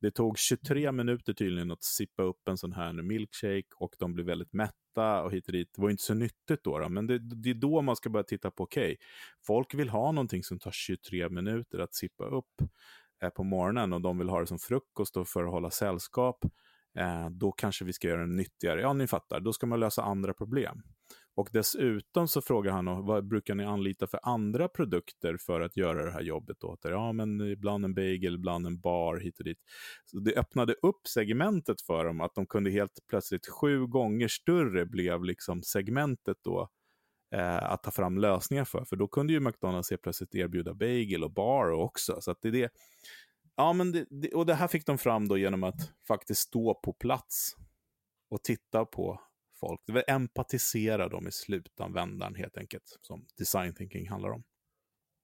Det 0.00 0.10
tog 0.10 0.38
23 0.38 0.92
minuter 0.92 1.32
tydligen 1.32 1.70
att 1.70 1.82
sippa 1.82 2.22
upp 2.22 2.48
en 2.48 2.58
sån 2.58 2.72
här 2.72 2.92
milkshake 2.92 3.68
och 3.76 3.94
de 3.98 4.14
blev 4.14 4.26
väldigt 4.26 4.52
mätta 4.52 5.22
och 5.22 5.32
hit 5.32 5.46
och 5.46 5.52
dit. 5.52 5.70
Det 5.74 5.82
var 5.82 5.90
inte 5.90 6.02
så 6.02 6.14
nyttigt 6.14 6.64
då, 6.64 6.78
då 6.78 6.88
men 6.88 7.06
det, 7.06 7.18
det, 7.18 7.50
är 7.50 7.54
då 7.54 7.82
man 7.82 7.96
ska 7.96 8.10
börja 8.10 8.24
titta 8.24 8.50
på, 8.50 8.62
okej, 8.64 8.84
okay, 8.84 8.96
folk 9.46 9.74
vill 9.74 9.88
ha 9.88 10.12
någonting 10.12 10.44
som 10.44 10.58
tar 10.58 10.70
23 10.70 11.28
minuter 11.28 11.78
att 11.78 11.94
sippa 11.94 12.24
upp 12.24 12.62
eh, 13.22 13.30
på 13.30 13.44
morgonen 13.44 13.92
och 13.92 14.00
de 14.00 14.18
vill 14.18 14.28
ha 14.28 14.40
det 14.40 14.46
som 14.46 14.58
frukost 14.58 15.16
och 15.16 15.28
för 15.28 15.44
att 15.44 15.50
hålla 15.50 15.70
sällskap. 15.70 16.44
Eh, 16.98 17.30
då 17.30 17.52
kanske 17.52 17.84
vi 17.84 17.92
ska 17.92 18.08
göra 18.08 18.20
den 18.20 18.36
nyttigare. 18.36 18.80
Ja, 18.80 18.92
ni 18.92 19.06
fattar, 19.06 19.40
då 19.40 19.52
ska 19.52 19.66
man 19.66 19.80
lösa 19.80 20.02
andra 20.02 20.34
problem. 20.34 20.82
Och 21.38 21.48
dessutom 21.52 22.28
så 22.28 22.42
frågar 22.42 22.72
han 22.72 23.06
vad 23.06 23.26
brukar 23.26 23.54
ni 23.54 23.64
anlita 23.64 24.06
för 24.06 24.20
andra 24.22 24.68
produkter 24.68 25.36
för 25.36 25.60
att 25.60 25.76
göra 25.76 26.04
det 26.04 26.10
här 26.10 26.20
jobbet 26.20 26.64
åt 26.64 26.84
er? 26.84 26.90
Ja, 26.90 27.12
men 27.12 27.40
ibland 27.40 27.84
en 27.84 27.94
bagel, 27.94 28.34
ibland 28.34 28.66
en 28.66 28.80
bar 28.80 29.16
hit 29.16 29.38
och 29.38 29.44
dit. 29.44 29.58
Så 30.04 30.18
det 30.18 30.36
öppnade 30.36 30.74
upp 30.82 31.06
segmentet 31.08 31.80
för 31.80 32.04
dem, 32.04 32.20
att 32.20 32.34
de 32.34 32.46
kunde 32.46 32.70
helt 32.70 32.98
plötsligt 33.08 33.46
sju 33.46 33.86
gånger 33.86 34.28
större 34.28 34.86
blev 34.86 35.24
liksom 35.24 35.62
segmentet 35.62 36.36
då 36.44 36.68
eh, 37.34 37.72
att 37.72 37.82
ta 37.82 37.90
fram 37.90 38.18
lösningar 38.18 38.64
för. 38.64 38.84
För 38.84 38.96
då 38.96 39.08
kunde 39.08 39.32
ju 39.32 39.40
McDonalds 39.40 39.90
helt 39.90 40.02
plötsligt 40.02 40.34
erbjuda 40.34 40.74
bagel 40.74 41.24
och 41.24 41.32
bar 41.32 41.70
också. 41.70 42.20
Så 42.20 42.30
att 42.30 42.42
det 42.42 42.48
är 42.48 42.52
det. 42.52 42.70
Ja, 43.56 43.72
men 43.72 43.92
det, 43.92 44.06
det, 44.10 44.34
och 44.34 44.46
det 44.46 44.54
här 44.54 44.68
fick 44.68 44.86
de 44.86 44.98
fram 44.98 45.28
då 45.28 45.38
genom 45.38 45.64
att 45.64 45.92
faktiskt 46.08 46.40
stå 46.40 46.74
på 46.74 46.92
plats 46.92 47.56
och 48.30 48.42
titta 48.42 48.84
på 48.84 49.20
folk. 49.60 49.80
Det 49.86 49.92
vill 49.92 50.02
empatisera 50.06 51.08
dem 51.08 51.28
i 51.28 51.32
slutanvändaren 51.32 52.34
helt 52.34 52.58
enkelt, 52.58 52.98
som 53.00 53.26
design 53.38 53.74
thinking 53.74 54.08
handlar 54.08 54.30
om. 54.30 54.44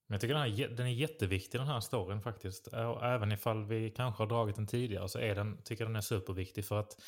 Jag 0.06 0.20
tycker 0.20 0.34
den, 0.34 0.42
här, 0.42 0.68
den 0.68 0.86
är 0.86 0.90
jätteviktig 0.90 1.60
den 1.60 1.68
här 1.68 1.80
storyn 1.80 2.22
faktiskt. 2.22 2.68
Även 3.02 3.32
ifall 3.32 3.66
vi 3.66 3.90
kanske 3.90 4.22
har 4.22 4.28
dragit 4.28 4.56
den 4.56 4.66
tidigare 4.66 5.08
så 5.08 5.18
är 5.18 5.34
den, 5.34 5.62
tycker 5.62 5.84
jag 5.84 5.90
den 5.90 5.96
är 5.96 6.00
superviktig. 6.00 6.64
För 6.64 6.80
att 6.80 7.00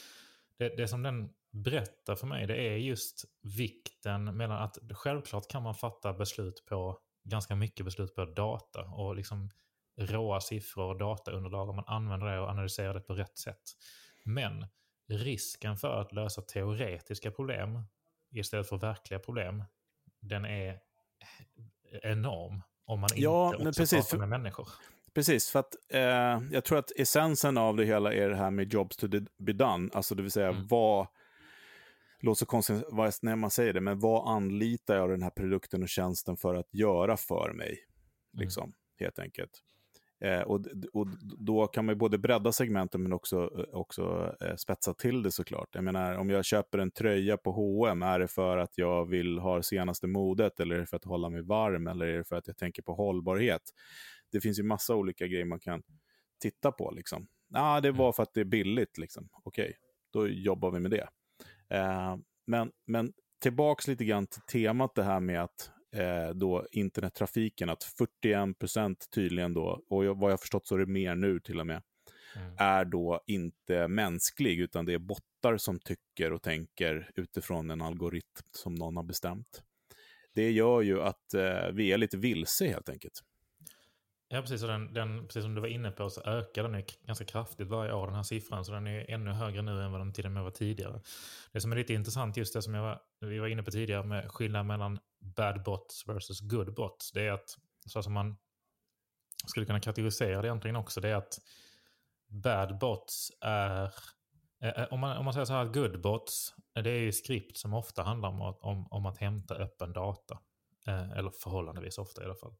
det, 0.58 0.68
det 0.68 0.88
som 0.88 1.02
den 1.02 1.28
berättar 1.50 2.16
för 2.16 2.26
mig 2.26 2.46
det 2.46 2.56
är 2.56 2.76
just 2.76 3.24
vikten 3.42 4.36
mellan 4.36 4.62
att 4.62 4.78
självklart 4.90 5.48
kan 5.48 5.62
man 5.62 5.74
fatta 5.74 6.12
beslut 6.12 6.64
på 6.68 6.98
ganska 7.24 7.54
mycket 7.54 7.84
beslut 7.86 8.14
på 8.14 8.24
data 8.24 8.84
och 8.84 9.16
liksom 9.16 9.50
råa 10.00 10.40
siffror 10.40 10.84
och 10.84 10.98
dataunderlag 10.98 11.68
om 11.68 11.76
man 11.76 11.84
använder 11.86 12.26
det 12.26 12.40
och 12.40 12.48
analyserar 12.48 12.94
det 12.94 13.00
på 13.00 13.14
rätt 13.14 13.38
sätt. 13.38 13.62
Men 14.24 14.66
risken 15.08 15.76
för 15.76 16.00
att 16.00 16.12
lösa 16.12 16.42
teoretiska 16.42 17.30
problem 17.30 17.82
istället 18.30 18.68
för 18.68 18.76
verkliga 18.76 19.20
problem, 19.20 19.64
den 20.20 20.44
är 20.44 20.80
enorm 22.02 22.62
om 22.84 23.00
man 23.00 23.10
ja, 23.14 23.54
inte 23.54 23.68
också 23.68 23.80
precis, 23.80 24.10
pratar 24.10 24.26
med 24.26 24.28
människor. 24.28 24.68
Precis, 25.14 25.50
för 25.50 25.58
att 25.58 25.74
eh, 25.88 26.42
jag 26.52 26.64
tror 26.64 26.78
att 26.78 26.92
essensen 26.96 27.58
av 27.58 27.76
det 27.76 27.84
hela 27.84 28.12
är 28.12 28.28
det 28.28 28.36
här 28.36 28.50
med 28.50 28.72
jobs 28.72 28.96
to 28.96 29.08
be 29.38 29.52
done, 29.52 29.90
alltså 29.92 30.14
det 30.14 30.22
vill 30.22 30.30
säga 30.30 30.48
mm. 30.48 30.66
vad, 30.66 31.06
låter 32.20 32.38
så 32.38 32.46
konstigt 32.46 33.22
när 33.22 33.36
man 33.36 33.50
säger 33.50 33.72
det, 33.72 33.80
men 33.80 34.00
vad 34.00 34.36
anlitar 34.36 34.96
jag 34.96 35.10
den 35.10 35.22
här 35.22 35.30
produkten 35.30 35.82
och 35.82 35.88
tjänsten 35.88 36.36
för 36.36 36.54
att 36.54 36.74
göra 36.74 37.16
för 37.16 37.52
mig? 37.52 37.68
Mm. 37.68 38.44
Liksom, 38.44 38.64
mm. 38.64 38.74
helt 38.98 39.18
enkelt. 39.18 39.62
Eh, 40.20 40.40
och, 40.40 40.60
och 40.92 41.06
då 41.38 41.66
kan 41.66 41.84
man 41.84 41.92
ju 41.92 41.98
både 41.98 42.18
bredda 42.18 42.52
segmenten 42.52 43.02
men 43.02 43.12
också, 43.12 43.66
också 43.72 44.34
eh, 44.40 44.56
spetsa 44.56 44.94
till 44.94 45.22
det 45.22 45.30
såklart. 45.30 45.68
Jag 45.72 45.84
menar, 45.84 46.18
om 46.18 46.30
jag 46.30 46.44
köper 46.44 46.78
en 46.78 46.90
tröja 46.90 47.36
på 47.36 47.52
H&M 47.52 48.02
är 48.02 48.18
det 48.18 48.28
för 48.28 48.58
att 48.58 48.78
jag 48.78 49.06
vill 49.06 49.38
ha 49.38 49.62
senaste 49.62 50.06
modet 50.06 50.60
eller 50.60 50.74
är 50.74 50.80
det 50.80 50.86
för 50.86 50.96
att 50.96 51.04
hålla 51.04 51.28
mig 51.28 51.42
varm 51.42 51.86
eller 51.86 52.06
är 52.06 52.18
det 52.18 52.24
för 52.24 52.36
att 52.36 52.46
jag 52.46 52.56
tänker 52.56 52.82
på 52.82 52.94
hållbarhet? 52.94 53.62
Det 54.32 54.40
finns 54.40 54.58
ju 54.58 54.62
massa 54.62 54.94
olika 54.94 55.26
grejer 55.26 55.44
man 55.44 55.60
kan 55.60 55.82
titta 56.42 56.72
på. 56.72 56.90
Liksom. 56.90 57.26
Ah, 57.54 57.80
det 57.80 57.90
var 57.90 58.04
mm. 58.04 58.12
för 58.12 58.22
att 58.22 58.34
det 58.34 58.40
är 58.40 58.44
billigt. 58.44 58.98
Liksom. 58.98 59.28
Okej, 59.32 59.64
okay, 59.64 59.74
då 60.12 60.28
jobbar 60.28 60.70
vi 60.70 60.80
med 60.80 60.90
det. 60.90 61.08
Eh, 61.68 62.16
men, 62.46 62.70
men 62.86 63.12
tillbaks 63.42 63.88
lite 63.88 64.04
grann 64.04 64.26
till 64.26 64.42
temat 64.42 64.94
det 64.94 65.02
här 65.02 65.20
med 65.20 65.42
att 65.42 65.70
eh, 65.96 66.28
då 66.34 66.66
internettrafiken, 66.72 67.70
att 67.70 67.84
41 67.84 68.58
procent 68.58 69.06
tydligen 69.14 69.54
då, 69.54 69.82
och 69.88 70.04
vad 70.04 70.32
jag 70.32 70.40
förstått 70.40 70.66
så 70.66 70.74
är 70.74 70.78
det 70.78 70.86
mer 70.86 71.14
nu 71.14 71.40
till 71.40 71.60
och 71.60 71.66
med, 71.66 71.82
mm. 72.36 72.54
är 72.58 72.84
då 72.84 73.20
inte 73.26 73.88
mänsklig, 73.88 74.60
utan 74.60 74.84
det 74.84 74.92
är 74.92 74.98
bottar 74.98 75.56
som 75.56 75.78
tycker 75.78 76.32
och 76.32 76.42
tänker 76.42 77.10
utifrån 77.14 77.70
en 77.70 77.82
algoritm 77.82 78.46
som 78.50 78.74
någon 78.74 78.96
har 78.96 79.04
bestämt. 79.04 79.62
Det 80.34 80.50
gör 80.50 80.82
ju 80.82 81.02
att 81.02 81.34
eh, 81.34 81.68
vi 81.72 81.92
är 81.92 81.98
lite 81.98 82.16
vilse 82.16 82.68
helt 82.68 82.88
enkelt. 82.88 83.22
Ja, 84.28 84.40
precis. 84.40 84.62
Och 84.62 84.68
den, 84.68 84.94
den, 84.94 85.26
precis 85.26 85.42
som 85.42 85.54
du 85.54 85.60
var 85.60 85.68
inne 85.68 85.90
på 85.90 86.10
så 86.10 86.20
ökar 86.20 86.68
den 86.68 86.84
ganska 87.06 87.24
kraftigt 87.24 87.68
varje 87.68 87.92
år, 87.92 88.06
den 88.06 88.16
här 88.16 88.22
siffran. 88.22 88.64
Så 88.64 88.72
den 88.72 88.86
är 88.86 89.10
ännu 89.10 89.30
högre 89.30 89.62
nu 89.62 89.82
än 89.82 89.92
vad 89.92 90.00
den 90.00 90.12
till 90.12 90.26
och 90.26 90.32
med 90.32 90.42
var 90.42 90.50
tidigare. 90.50 91.00
Det 91.52 91.60
som 91.60 91.72
är 91.72 91.76
lite 91.76 91.94
intressant, 91.94 92.36
just 92.36 92.54
det 92.54 92.62
som 92.62 92.74
jag 92.74 92.82
var, 92.82 93.00
vi 93.20 93.38
var 93.38 93.46
inne 93.46 93.62
på 93.62 93.70
tidigare 93.70 94.02
med 94.02 94.30
skillnaden 94.30 94.66
mellan 94.66 94.98
bad 95.36 95.62
bots 95.62 96.08
versus 96.08 96.40
good 96.40 96.74
bots. 96.74 97.12
Det 97.12 97.26
är 97.26 97.32
att, 97.32 97.56
så 97.86 98.02
som 98.02 98.12
man 98.12 98.36
skulle 99.46 99.66
kunna 99.66 99.80
kategorisera 99.80 100.42
det 100.42 100.48
egentligen 100.48 100.76
också, 100.76 101.00
det 101.00 101.08
är 101.08 101.16
att 101.16 101.38
bad 102.28 102.78
bots 102.78 103.30
är 103.40 103.92
eh, 104.62 104.68
eh, 104.68 104.84
om 104.90 105.00
man, 105.00 105.16
om 105.16 105.24
man 105.24 105.34
säger 105.34 105.44
så 105.44 105.52
här, 105.52 105.64
good 105.64 106.00
bots, 106.00 106.54
det 106.74 106.90
är 106.90 107.00
ju 107.00 107.12
skript 107.12 107.56
som 107.56 107.74
ofta 107.74 108.02
handlar 108.02 108.28
om, 108.28 108.40
om, 108.60 108.86
om 108.90 109.06
att 109.06 109.18
hämta 109.18 109.54
öppen 109.54 109.92
data. 109.92 110.38
Eh, 110.86 111.10
eller 111.10 111.30
förhållandevis 111.30 111.98
ofta 111.98 112.22
i 112.22 112.24
alla 112.24 112.34
fall. 112.34 112.54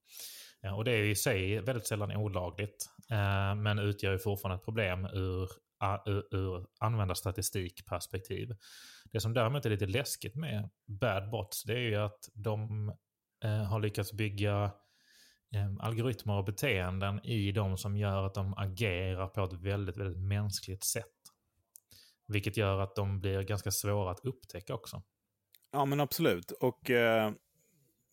Eh, 0.66 0.75
och 0.75 0.85
det 0.85 0.90
är 0.92 1.02
i 1.02 1.14
sig 1.14 1.61
väldigt 1.61 1.87
sällan 1.87 2.16
olagligt, 2.16 2.90
eh, 3.11 3.54
men 3.54 3.78
utgör 3.78 4.12
ju 4.12 4.18
fortfarande 4.18 4.56
ett 4.56 4.64
problem 4.64 5.04
ur, 5.04 5.50
ur, 6.06 6.35
ur 6.35 6.66
användarstatistikperspektiv. 6.80 8.56
Det 9.12 9.20
som 9.20 9.35
däremot 9.35 9.66
är 9.66 9.70
lite 9.70 9.87
läskigt 9.87 10.37
med 10.37 10.70
bad 10.87 11.30
bots, 11.30 11.64
det 11.64 11.73
är 11.73 11.78
ju 11.78 11.96
att 11.96 12.28
de 12.35 12.88
eh, 13.44 13.62
har 13.62 13.80
lyckats 13.80 14.12
bygga 14.12 14.73
algoritmer 15.80 16.35
och 16.35 16.44
beteenden 16.44 17.26
i 17.26 17.52
dem 17.52 17.76
som 17.76 17.96
gör 17.96 18.26
att 18.26 18.35
de 18.35 18.54
agerar 18.54 19.26
på 19.26 19.44
ett 19.44 19.52
väldigt, 19.52 19.96
väldigt 19.96 20.23
mänskligt 20.23 20.85
sätt. 20.85 21.04
Vilket 22.28 22.56
gör 22.56 22.80
att 22.80 22.96
de 22.96 23.20
blir 23.20 23.42
ganska 23.42 23.70
svåra 23.70 24.11
att 24.11 24.20
upptäcka 24.20 24.75
också. 24.75 25.02
Ja, 25.73 25.85
men 25.85 26.00
absolut. 26.00 26.50
Och 26.50 26.90
eh, 26.90 27.32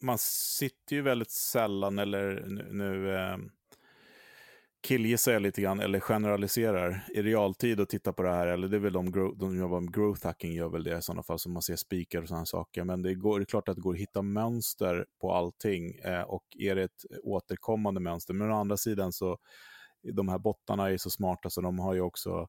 man 0.03 0.17
sitter 0.17 0.95
ju 0.95 1.01
väldigt 1.01 1.31
sällan, 1.31 1.99
eller 1.99 2.45
nu, 2.47 2.67
nu 2.71 3.15
eh, 3.15 3.37
killgissar 4.87 5.31
jag 5.31 5.41
lite 5.41 5.61
grann, 5.61 5.79
eller 5.79 5.99
generaliserar 5.99 7.05
i 7.13 7.21
realtid 7.21 7.79
och 7.79 7.89
tittar 7.89 8.11
på 8.11 8.23
det 8.23 8.29
här, 8.29 8.47
eller 8.47 8.67
det 8.67 8.77
är 8.77 8.79
väl 8.79 8.93
de, 8.93 9.11
de 9.11 9.39
som 9.39 9.57
jobbar 9.57 9.79
med 9.79 9.93
growth 9.93 10.25
hacking 10.25 10.53
gör 10.53 10.69
väl 10.69 10.83
det 10.83 10.97
i 10.97 11.01
sådana 11.01 11.23
fall, 11.23 11.39
som 11.39 11.53
man 11.53 11.61
ser 11.61 11.75
spikar 11.75 12.21
och 12.21 12.27
sådana 12.27 12.45
saker. 12.45 12.83
Men 12.83 13.01
det, 13.01 13.15
går, 13.15 13.39
det 13.39 13.43
är 13.43 13.45
klart 13.45 13.69
att 13.69 13.75
det 13.75 13.81
går 13.81 13.93
att 13.93 13.99
hitta 13.99 14.21
mönster 14.21 15.05
på 15.21 15.33
allting 15.33 15.95
eh, 15.95 16.21
och 16.21 16.43
är 16.59 16.75
det 16.75 16.83
ett 16.83 17.05
återkommande 17.23 18.01
mönster. 18.01 18.33
Men 18.33 18.51
å 18.51 18.59
andra 18.59 18.77
sidan 18.77 19.13
så, 19.13 19.37
de 20.13 20.29
här 20.29 20.39
bottarna 20.39 20.89
är 20.89 20.97
så 20.97 21.09
smarta 21.09 21.49
så 21.49 21.61
de 21.61 21.79
har 21.79 21.93
ju 21.93 22.01
också 22.01 22.47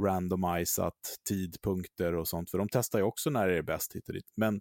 randomisat 0.00 1.18
tidpunkter 1.28 2.14
och 2.14 2.28
sånt, 2.28 2.50
för 2.50 2.58
de 2.58 2.68
testar 2.68 2.98
ju 2.98 3.04
också 3.04 3.30
när 3.30 3.48
det 3.48 3.58
är 3.58 3.62
bäst 3.62 3.96
hit 3.96 4.08
och 4.08 4.14
dit. 4.14 4.32
Men 4.36 4.60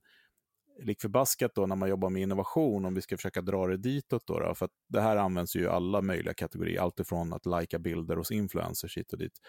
lik 0.81 1.01
förbaskat 1.01 1.55
då 1.55 1.65
när 1.65 1.75
man 1.75 1.89
jobbar 1.89 2.09
med 2.09 2.21
innovation, 2.21 2.85
om 2.85 2.93
vi 2.93 3.01
ska 3.01 3.17
försöka 3.17 3.41
dra 3.41 3.67
det 3.67 3.77
ditåt 3.77 4.27
då, 4.27 4.39
då 4.39 4.55
för 4.55 4.65
att 4.65 4.71
det 4.87 5.01
här 5.01 5.17
används 5.17 5.55
ju 5.55 5.61
i 5.61 5.67
alla 5.67 6.01
möjliga 6.01 6.33
kategorier, 6.33 6.81
alltifrån 6.81 7.33
att 7.33 7.45
lajka 7.45 7.79
bilder 7.79 8.15
hos 8.15 8.31
influencers 8.31 8.97
hit 8.97 9.13
och 9.13 9.19
dit. 9.19 9.41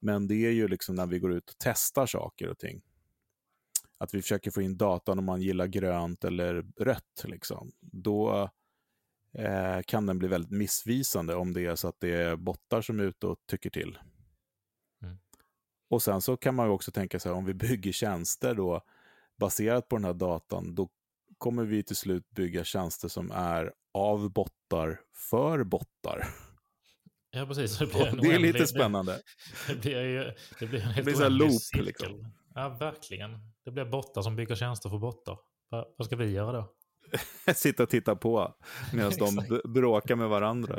Men 0.00 0.26
det 0.26 0.34
är 0.34 0.50
ju 0.50 0.68
liksom 0.68 0.94
när 0.94 1.06
vi 1.06 1.18
går 1.18 1.32
ut 1.32 1.50
och 1.50 1.56
testar 1.58 2.06
saker 2.06 2.48
och 2.48 2.58
ting. 2.58 2.82
Att 3.98 4.14
vi 4.14 4.22
försöker 4.22 4.50
få 4.50 4.62
in 4.62 4.76
datan 4.76 5.18
om 5.18 5.24
man 5.24 5.42
gillar 5.42 5.66
grönt 5.66 6.24
eller 6.24 6.64
rött, 6.80 7.24
liksom. 7.24 7.72
Då 7.80 8.50
eh, 9.38 9.80
kan 9.86 10.06
den 10.06 10.18
bli 10.18 10.28
väldigt 10.28 10.50
missvisande 10.50 11.34
om 11.34 11.52
det 11.52 11.66
är 11.66 11.76
så 11.76 11.88
att 11.88 12.00
det 12.00 12.10
är 12.10 12.36
bottar 12.36 12.82
som 12.82 13.00
är 13.00 13.04
ute 13.04 13.26
och 13.26 13.38
tycker 13.46 13.70
till. 13.70 13.98
Mm. 15.02 15.18
Och 15.90 16.02
sen 16.02 16.20
så 16.20 16.36
kan 16.36 16.54
man 16.54 16.66
ju 16.66 16.72
också 16.72 16.92
tänka 16.92 17.20
sig 17.20 17.32
om 17.32 17.44
vi 17.44 17.54
bygger 17.54 17.92
tjänster 17.92 18.54
då, 18.54 18.82
baserat 19.40 19.88
på 19.88 19.96
den 19.96 20.04
här 20.04 20.14
datan, 20.14 20.74
då 20.74 20.88
kommer 21.38 21.64
vi 21.64 21.82
till 21.82 21.96
slut 21.96 22.30
bygga 22.30 22.64
tjänster 22.64 23.08
som 23.08 23.30
är 23.30 23.72
av 23.94 24.32
bottar 24.32 25.00
för 25.30 25.64
bottar. 25.64 26.28
Ja, 27.32 27.46
precis. 27.46 27.78
Det, 27.78 27.86
blir 27.86 28.22
det 28.22 28.34
är 28.34 28.38
lite 28.38 28.66
spännande. 28.66 29.20
Det, 29.68 29.80
blir 29.80 30.02
ju 30.02 30.32
det 30.60 30.66
blir 30.66 30.80
en 30.80 30.86
helt 30.86 31.06
det 31.06 31.12
blir 31.12 31.26
en 31.26 31.36
loop. 31.36 31.60
Liksom. 31.74 32.32
Ja, 32.54 32.68
verkligen. 32.68 33.30
Det 33.64 33.70
blir 33.70 33.84
bottar 33.84 34.22
som 34.22 34.36
bygger 34.36 34.54
tjänster 34.54 34.88
för 34.88 34.98
bottar. 34.98 35.38
Vad 35.70 36.06
ska 36.06 36.16
vi 36.16 36.30
göra 36.30 36.52
då? 36.52 36.72
Sitta 37.54 37.82
och 37.82 37.88
titta 37.88 38.16
på 38.16 38.54
medan 38.92 39.12
de 39.18 39.60
bråkar 39.64 40.16
med 40.16 40.28
varandra. 40.28 40.78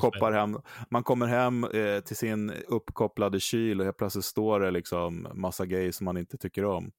Koppar 0.00 0.32
hem. 0.32 0.58
Man 0.90 1.02
kommer 1.02 1.26
hem 1.26 1.64
eh, 1.64 2.00
till 2.00 2.16
sin 2.16 2.50
uppkopplade 2.50 3.40
kyl 3.40 3.80
och 3.80 3.84
helt 3.84 3.96
plötsligt 3.96 4.24
står 4.24 4.60
det 4.60 4.70
liksom 4.70 5.28
massa 5.34 5.66
grejer 5.66 5.92
som 5.92 6.04
man 6.04 6.16
inte 6.16 6.38
tycker 6.38 6.64
om. 6.64 6.92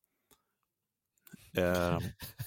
Eh, 1.57 1.99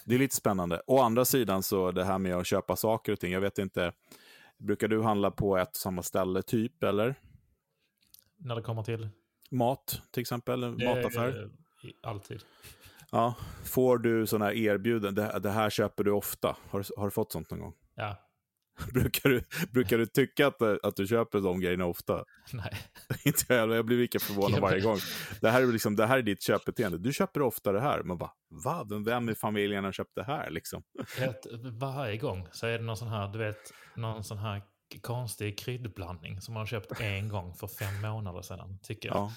det 0.04 0.14
är 0.14 0.18
lite 0.18 0.36
spännande. 0.36 0.82
Å 0.86 1.00
andra 1.00 1.24
sidan 1.24 1.62
så 1.62 1.90
det 1.90 2.04
här 2.04 2.18
med 2.18 2.36
att 2.36 2.46
köpa 2.46 2.76
saker 2.76 3.12
och 3.12 3.20
ting, 3.20 3.32
jag 3.32 3.40
vet 3.40 3.58
inte, 3.58 3.92
brukar 4.58 4.88
du 4.88 5.02
handla 5.02 5.30
på 5.30 5.56
ett 5.56 5.70
och 5.70 5.76
samma 5.76 6.02
ställe 6.02 6.42
typ, 6.42 6.82
eller? 6.82 7.14
När 8.36 8.56
det 8.56 8.62
kommer 8.62 8.82
till? 8.82 9.08
Mat, 9.50 10.02
till 10.10 10.20
exempel, 10.20 10.60
det, 10.60 10.84
mataffär? 10.84 11.50
Alltid. 12.02 12.40
Ja, 13.10 13.34
får 13.64 13.98
du 13.98 14.26
sådana 14.26 14.44
här 14.44 14.52
erbjudanden, 14.52 15.14
det, 15.14 15.38
det, 15.38 15.50
här 15.50 15.70
köper 15.70 16.04
du 16.04 16.10
ofta. 16.10 16.56
Har, 16.70 16.98
har 16.98 17.04
du 17.04 17.10
fått 17.10 17.32
sånt 17.32 17.50
någon 17.50 17.60
gång? 17.60 17.74
Ja. 17.94 18.16
brukar, 18.92 19.28
du, 19.28 19.44
brukar 19.72 19.98
du 19.98 20.06
tycka 20.06 20.46
att, 20.46 20.62
att 20.62 20.96
du 20.96 21.06
köper 21.06 21.40
de 21.40 21.60
grejerna 21.60 21.86
ofta? 21.86 22.24
Nej. 22.52 22.72
Inte 23.24 23.54
jag, 23.54 23.70
jag 23.70 23.86
blir 23.86 23.98
lika 23.98 24.18
förvånad 24.18 24.60
varje 24.60 24.80
gång. 24.80 24.98
Det 25.40 25.50
här, 25.50 25.62
är 25.62 25.66
liksom, 25.66 25.96
det 25.96 26.06
här 26.06 26.18
är 26.18 26.22
ditt 26.22 26.42
köpbeteende. 26.42 26.98
Du 26.98 27.12
köper 27.12 27.42
ofta 27.42 27.72
det 27.72 27.80
här. 27.80 28.02
Man 28.02 28.18
bara, 28.18 28.30
va? 28.64 28.86
Vem 29.04 29.28
i 29.28 29.34
familjen 29.34 29.84
har 29.84 29.92
köpt 29.92 30.14
det 30.14 30.24
här? 30.24 30.50
Liksom? 30.50 30.82
Vet, 31.18 31.46
varje 31.80 32.16
gång 32.16 32.48
så 32.52 32.66
är 32.66 32.78
det 32.78 32.84
någon 32.84 32.96
sån 32.96 33.08
här, 33.08 33.28
du 33.28 33.38
vet, 33.38 33.72
någon 33.96 34.24
sån 34.24 34.38
här 34.38 34.62
konstig 35.02 35.58
kryddblandning 35.58 36.40
som 36.40 36.54
man 36.54 36.60
har 36.60 36.66
köpt 36.66 37.00
en 37.00 37.28
gång 37.28 37.54
för 37.54 37.66
fem 37.66 38.00
månader 38.00 38.42
sedan, 38.42 38.78
tycker 38.82 39.08
jag. 39.08 39.16
Ja, 39.16 39.32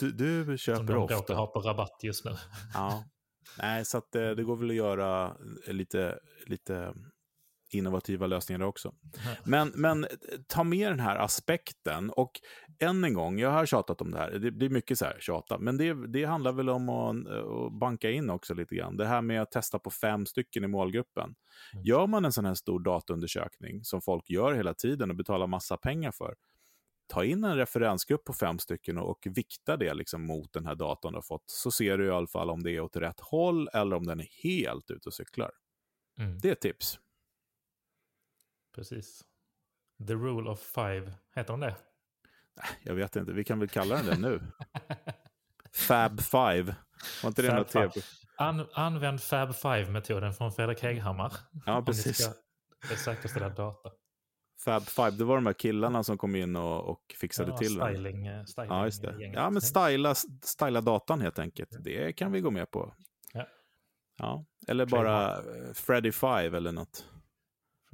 du, 0.00 0.12
du 0.12 0.58
köper 0.58 0.76
som 0.76 0.86
de 0.86 0.96
ofta. 0.96 1.14
råkar 1.14 1.34
ha 1.34 1.46
på 1.46 1.60
rabatt 1.60 2.00
just 2.02 2.24
nu. 2.24 2.30
Ja. 2.74 3.04
Nej, 3.58 3.84
så 3.84 3.98
att 3.98 4.12
det, 4.12 4.34
det 4.34 4.42
går 4.42 4.56
väl 4.56 4.70
att 4.70 4.76
göra 4.76 5.36
lite, 5.66 6.18
lite 6.46 6.94
innovativa 7.70 8.26
lösningar 8.26 8.62
också. 8.62 8.94
Men, 9.44 9.72
men 9.74 10.06
ta 10.46 10.64
med 10.64 10.90
den 10.90 11.00
här 11.00 11.16
aspekten 11.16 12.10
och 12.10 12.40
än 12.78 13.04
en 13.04 13.14
gång, 13.14 13.38
jag 13.38 13.50
har 13.50 13.66
tjatat 13.66 14.00
om 14.00 14.10
det 14.10 14.18
här, 14.18 14.30
det 14.30 14.50
blir 14.50 14.70
mycket 14.70 14.98
så 14.98 15.04
här 15.04 15.16
tjata, 15.20 15.58
men 15.58 15.76
det, 15.76 16.06
det 16.08 16.24
handlar 16.24 16.52
väl 16.52 16.68
om 16.68 16.88
att, 16.88 17.26
att, 17.26 17.72
banka 17.72 18.10
in 18.10 18.30
också 18.30 18.54
lite 18.54 18.74
grann. 18.74 18.96
Det 18.96 19.06
här 19.06 19.22
med 19.22 19.42
att 19.42 19.50
testa 19.50 19.78
på 19.78 19.90
fem 19.90 20.26
stycken 20.26 20.64
i 20.64 20.66
målgruppen. 20.66 21.34
Mm. 21.72 21.84
Gör 21.84 22.06
man 22.06 22.24
en 22.24 22.32
sån 22.32 22.44
här 22.44 22.54
stor 22.54 22.80
dataundersökning 22.80 23.84
som 23.84 24.02
folk 24.02 24.30
gör 24.30 24.54
hela 24.54 24.74
tiden 24.74 25.10
och 25.10 25.16
betalar 25.16 25.46
massa 25.46 25.76
pengar 25.76 26.12
för, 26.12 26.34
ta 27.06 27.24
in 27.24 27.44
en 27.44 27.56
referensgrupp 27.56 28.24
på 28.24 28.32
fem 28.32 28.58
stycken 28.58 28.98
och, 28.98 29.10
och 29.10 29.26
vikta 29.26 29.76
det 29.76 29.94
liksom 29.94 30.26
mot 30.26 30.52
den 30.52 30.66
här 30.66 30.74
datorn 30.74 31.12
du 31.12 31.16
har 31.16 31.22
fått, 31.22 31.44
så 31.46 31.70
ser 31.70 31.98
du 31.98 32.06
i 32.06 32.10
alla 32.10 32.26
fall 32.26 32.50
om 32.50 32.62
det 32.62 32.70
är 32.70 32.80
åt 32.80 32.96
rätt 32.96 33.20
håll 33.20 33.68
eller 33.72 33.96
om 33.96 34.06
den 34.06 34.20
är 34.20 34.28
helt 34.42 34.90
ute 34.90 35.08
och 35.08 35.14
cyklar. 35.14 35.50
Mm. 36.18 36.38
Det 36.38 36.48
är 36.48 36.52
ett 36.52 36.60
tips. 36.60 36.98
Precis. 38.76 39.24
The 40.06 40.14
Rule 40.14 40.50
of 40.50 40.60
Five, 40.60 41.12
heter 41.34 41.52
den 41.52 41.60
det? 41.60 41.76
Jag 42.82 42.94
vet 42.94 43.16
inte, 43.16 43.32
vi 43.32 43.44
kan 43.44 43.58
väl 43.58 43.68
kalla 43.68 43.96
den 43.96 44.06
det 44.06 44.18
nu. 44.18 44.40
Fab 45.74 46.20
Five. 46.20 46.76
Var 47.22 47.28
inte 47.28 47.42
det 47.42 47.48
Fab 47.48 47.58
något 47.58 47.72
five. 47.72 47.90
An 48.36 48.66
använd 48.72 49.22
Fab 49.22 49.54
Five-metoden 49.54 50.32
från 50.32 50.52
Fredrik 50.52 50.82
Hägghammar. 50.82 51.32
Ja, 51.66 51.82
precis. 51.82 52.16
Ska 52.84 52.96
säkerställa 52.96 53.48
data. 53.48 53.90
Fab 54.64 54.82
Five, 54.82 55.10
det 55.10 55.24
var 55.24 55.34
de 55.34 55.46
här 55.46 55.52
killarna 55.52 56.04
som 56.04 56.18
kom 56.18 56.34
in 56.34 56.56
och, 56.56 56.90
och 56.90 57.00
fixade 57.20 57.50
ja, 57.50 57.56
till 57.56 57.80
styling, 57.80 58.24
den. 58.24 58.46
Styling 58.46 58.70
ja, 58.70 58.84
just 58.84 59.02
det. 59.02 59.14
Ja, 59.18 59.50
men 59.50 59.62
styla, 59.62 60.14
styla 60.42 60.80
datan 60.80 61.20
helt 61.20 61.38
enkelt. 61.38 61.70
Det 61.80 62.12
kan 62.12 62.32
vi 62.32 62.40
gå 62.40 62.50
med 62.50 62.70
på. 62.70 62.94
Ja. 63.32 63.46
ja. 64.18 64.44
Eller 64.68 64.86
bara 64.86 65.42
Freddy 65.74 66.12
Five 66.12 66.56
eller 66.56 66.72
något. 66.72 67.04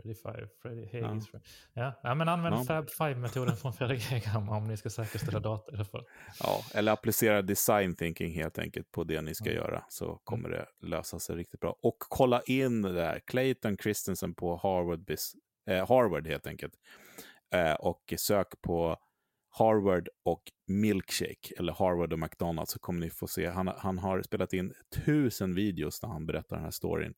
Freddy 0.03 0.15
Five, 0.15 0.49
Freddy 0.63 1.03
Hagis. 1.03 1.31
Ja. 1.33 1.41
Ja. 1.73 2.01
ja, 2.03 2.15
men 2.15 2.29
använd 2.29 2.57
ja. 2.57 2.65
Fab 2.65 2.91
Five-metoden 2.91 3.57
från 3.57 3.73
Fredrik 3.73 4.01
Heghammar 4.11 4.57
om 4.57 4.65
ni 4.69 4.77
ska 4.77 4.91
säkerställa 4.91 5.41
data 5.51 5.73
i 5.73 5.75
alla 5.75 5.85
fall. 5.85 6.05
Ja, 6.41 6.65
eller 6.75 6.93
applicera 6.93 7.43
design 7.43 7.97
thinking 7.97 8.35
helt 8.35 8.59
enkelt 8.59 8.93
på 8.93 9.05
det 9.05 9.21
ni 9.21 9.35
ska 9.35 9.51
mm. 9.51 9.57
göra 9.57 9.85
så 9.89 10.21
kommer 10.25 10.49
det 10.49 10.67
lösa 10.81 11.19
sig 11.19 11.37
riktigt 11.37 11.61
bra. 11.61 11.77
Och 11.83 11.97
kolla 11.99 12.43
in 12.43 12.83
det 12.83 12.93
där, 12.93 13.21
Clayton 13.27 13.77
Christensen 13.77 14.35
på 14.35 14.57
Harvard, 14.57 15.11
eh, 15.67 15.89
Harvard 15.89 16.27
helt 16.27 16.47
enkelt. 16.47 16.75
Eh, 17.55 17.75
och 17.75 18.15
sök 18.17 18.49
på 18.63 18.97
Harvard 19.59 20.09
och 20.25 20.43
Milkshake, 20.67 21.55
eller 21.59 21.73
Harvard 21.73 22.13
och 22.13 22.19
McDonalds, 22.19 22.73
så 22.73 22.79
kommer 22.79 23.01
ni 23.01 23.11
få 23.11 23.27
se. 23.27 23.47
Han, 23.47 23.69
han 23.77 23.99
har 23.99 24.23
spelat 24.23 24.53
in 24.53 24.73
tusen 25.05 25.55
videos 25.55 26.03
när 26.03 26.09
han 26.09 26.27
berättar 26.27 26.57
den 26.57 26.65
här 26.65 26.71
storyn. 26.71 27.15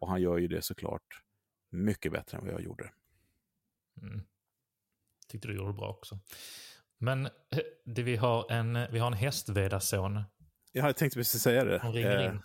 Och 0.00 0.08
han 0.08 0.22
gör 0.22 0.38
ju 0.38 0.48
det 0.48 0.62
såklart 0.62 1.22
mycket 1.70 2.12
bättre 2.12 2.38
än 2.38 2.44
vad 2.44 2.54
jag 2.54 2.60
gjorde. 2.60 2.92
Mm. 4.02 4.22
Tyckte 5.28 5.48
du 5.48 5.56
gjorde 5.56 5.72
bra 5.72 5.88
också. 5.88 6.18
Men 6.98 7.26
eh, 7.26 7.30
det, 7.84 8.02
vi 8.02 8.16
har 8.16 8.52
en, 8.52 8.86
vi 8.92 8.98
har 8.98 9.06
en 9.06 9.12
hästvedarson. 9.12 10.22
Ja, 10.72 10.86
jag 10.86 10.96
tänkte 10.96 11.18
precis 11.18 11.42
säga 11.42 11.64
det. 11.64 11.78
Han 11.78 11.92
ringer 11.92 12.18
eh, 12.18 12.26
in. 12.26 12.42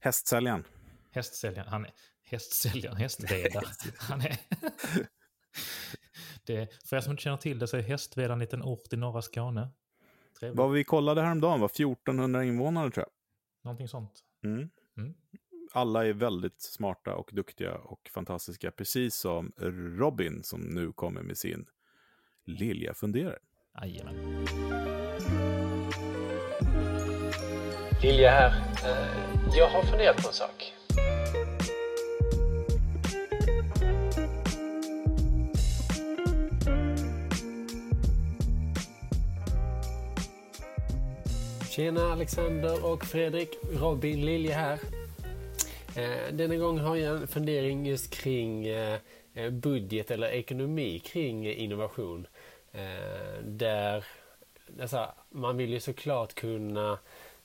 Hästsäljaren. 0.00 0.64
Hästsäljaren. 1.10 1.68
Han 1.68 1.84
är 1.84 1.92
hästsäljaren, 2.22 2.96
hästveda. 2.96 3.62
han 3.98 4.20
är... 4.20 4.38
det, 6.44 6.88
för 6.88 6.96
er 6.96 7.00
som 7.00 7.10
inte 7.10 7.22
känner 7.22 7.36
till 7.36 7.58
det 7.58 7.66
så 7.66 7.76
är 7.76 7.82
Hästveda 7.82 8.32
en 8.32 8.38
liten 8.38 8.62
ort 8.62 8.92
i 8.92 8.96
norra 8.96 9.22
Skåne. 9.22 9.68
Trevligt. 10.38 10.58
Vad 10.58 10.72
vi 10.72 10.84
kollade 10.84 11.22
häromdagen 11.22 11.60
var 11.60 11.68
1400 11.68 12.44
invånare 12.44 12.90
tror 12.90 13.04
jag. 13.06 13.12
Någonting 13.64 13.88
sånt. 13.88 14.24
Mm. 14.44 14.70
Mm 14.96 15.14
alla 15.72 16.06
är 16.06 16.12
väldigt 16.12 16.60
smarta 16.60 17.14
och 17.14 17.30
duktiga 17.32 17.74
och 17.74 18.10
fantastiska, 18.14 18.70
precis 18.70 19.14
som 19.14 19.52
Robin 19.98 20.42
som 20.42 20.60
nu 20.60 20.92
kommer 20.92 21.22
med 21.22 21.38
sin 21.38 21.66
Lilja 22.44 22.94
funderar. 22.94 23.38
Jajamän. 23.82 24.46
Lilja 28.02 28.30
här. 28.30 28.50
Eh, 28.84 29.56
jag 29.56 29.68
har 29.68 29.82
funderat 29.82 30.22
på 30.22 30.28
en 30.28 30.34
sak. 30.34 30.72
Tjena 41.70 42.12
Alexander 42.12 42.92
och 42.92 43.04
Fredrik. 43.04 43.48
Robin 43.80 44.26
Lilja 44.26 44.56
här. 44.56 44.97
Eh, 45.98 46.32
denna 46.32 46.56
gång 46.56 46.78
har 46.78 46.96
jag 46.96 47.16
en 47.16 47.28
fundering 47.28 47.86
just 47.86 48.14
kring 48.14 48.66
eh, 48.66 48.98
eh, 49.34 49.50
budget 49.50 50.10
eller 50.10 50.28
ekonomi 50.28 50.98
kring 50.98 51.46
innovation. 51.46 52.26
Där 53.42 54.04
alltså, 54.80 55.08
man 55.30 55.56
vill 55.56 55.70
ju 55.70 55.80
såklart 55.80 56.34
kunna 56.34 56.98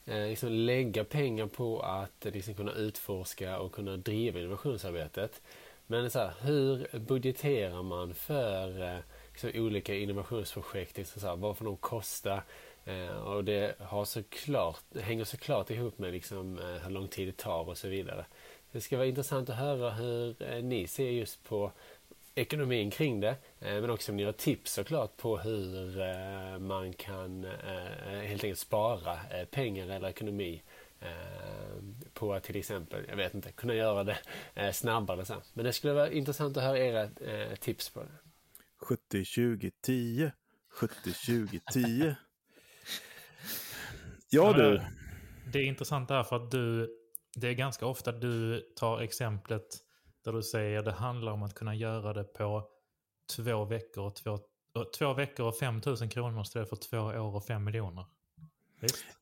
liksom 0.05 0.49
lägga 0.49 1.03
pengar 1.03 1.47
på 1.47 1.79
att 1.79 2.25
liksom 2.33 2.53
kunna 2.53 2.73
utforska 2.73 3.59
och 3.59 3.71
kunna 3.71 3.97
driva 3.97 4.39
innovationsarbetet. 4.39 5.41
Men 5.87 6.11
så 6.11 6.19
här, 6.19 6.33
hur 6.41 6.99
budgeterar 6.99 7.83
man 7.83 8.13
för 8.13 9.01
liksom, 9.31 9.51
olika 9.55 9.95
innovationsprojekt? 9.95 10.97
Liksom 10.97 11.21
så 11.21 11.27
här, 11.27 11.35
vad 11.35 11.57
får 11.57 11.65
de 11.65 11.77
kosta? 11.77 12.43
och 13.25 13.43
det 13.43 13.75
har 13.79 14.05
såklart, 14.05 14.83
hänger 15.01 15.23
såklart 15.23 15.69
ihop 15.69 15.97
med 15.97 16.13
liksom, 16.13 16.57
hur 16.83 16.89
lång 16.89 17.07
tid 17.07 17.27
det 17.27 17.37
tar 17.37 17.69
och 17.69 17.77
så 17.77 17.87
vidare. 17.87 18.25
Det 18.73 18.81
ska 18.81 18.97
vara 18.97 19.07
intressant 19.07 19.49
att 19.49 19.55
höra 19.55 19.91
hur 19.91 20.43
eh, 20.43 20.63
ni 20.63 20.87
ser 20.87 21.09
just 21.09 21.43
på 21.43 21.71
ekonomin 22.35 22.91
kring 22.91 23.19
det. 23.19 23.35
Eh, 23.59 23.81
men 23.81 23.89
också 23.89 24.11
om 24.11 24.15
ni 24.15 24.23
har 24.23 24.31
tips 24.31 24.73
såklart 24.73 25.17
på 25.17 25.37
hur 25.37 26.01
eh, 26.01 26.59
man 26.59 26.93
kan 26.93 27.43
helt 28.23 28.43
enkelt 28.43 28.59
spara 28.59 29.17
pengar 29.51 29.87
eller 29.87 30.09
ekonomi 30.09 30.61
på 32.13 32.33
att 32.33 32.43
till 32.43 32.55
exempel, 32.55 33.05
jag 33.09 33.15
vet 33.15 33.33
inte, 33.33 33.51
kunna 33.51 33.75
göra 33.75 34.03
det 34.03 34.17
snabbare 34.73 35.25
sen. 35.25 35.41
Men 35.53 35.65
det 35.65 35.73
skulle 35.73 35.93
vara 35.93 36.11
intressant 36.11 36.57
att 36.57 36.63
höra 36.63 36.77
era 36.77 37.09
tips 37.59 37.89
på 37.89 37.99
det. 37.99 38.11
70, 38.77 39.25
20, 39.25 39.71
10. 39.81 40.31
70, 40.69 41.13
20, 41.13 41.59
10. 41.73 42.15
Ja 44.29 44.53
du. 44.53 44.81
Det 45.51 45.59
är 45.59 45.63
intressant 45.63 46.07
därför 46.07 46.35
att 46.35 46.51
du 46.51 46.97
det 47.35 47.47
är 47.47 47.53
ganska 47.53 47.85
ofta 47.85 48.11
du 48.11 48.59
tar 48.75 49.01
exemplet 49.01 49.77
där 50.23 50.33
du 50.33 50.43
säger 50.43 50.83
det 50.83 50.91
handlar 50.91 51.31
om 51.31 51.43
att 51.43 51.53
kunna 51.53 51.75
göra 51.75 52.13
det 52.13 52.23
på 52.23 52.69
två 53.35 53.65
veckor 53.65 54.05
och 54.05 54.15
två, 54.15 54.39
två 54.97 55.13
veckor 55.13 55.45
och 55.45 55.57
5 55.57 55.81
000 55.85 56.09
kronor 56.09 56.41
istället 56.41 56.69
för 56.69 56.75
två 56.75 56.97
år 56.97 57.35
och 57.35 57.45
5 57.45 57.63
miljoner. 57.63 58.05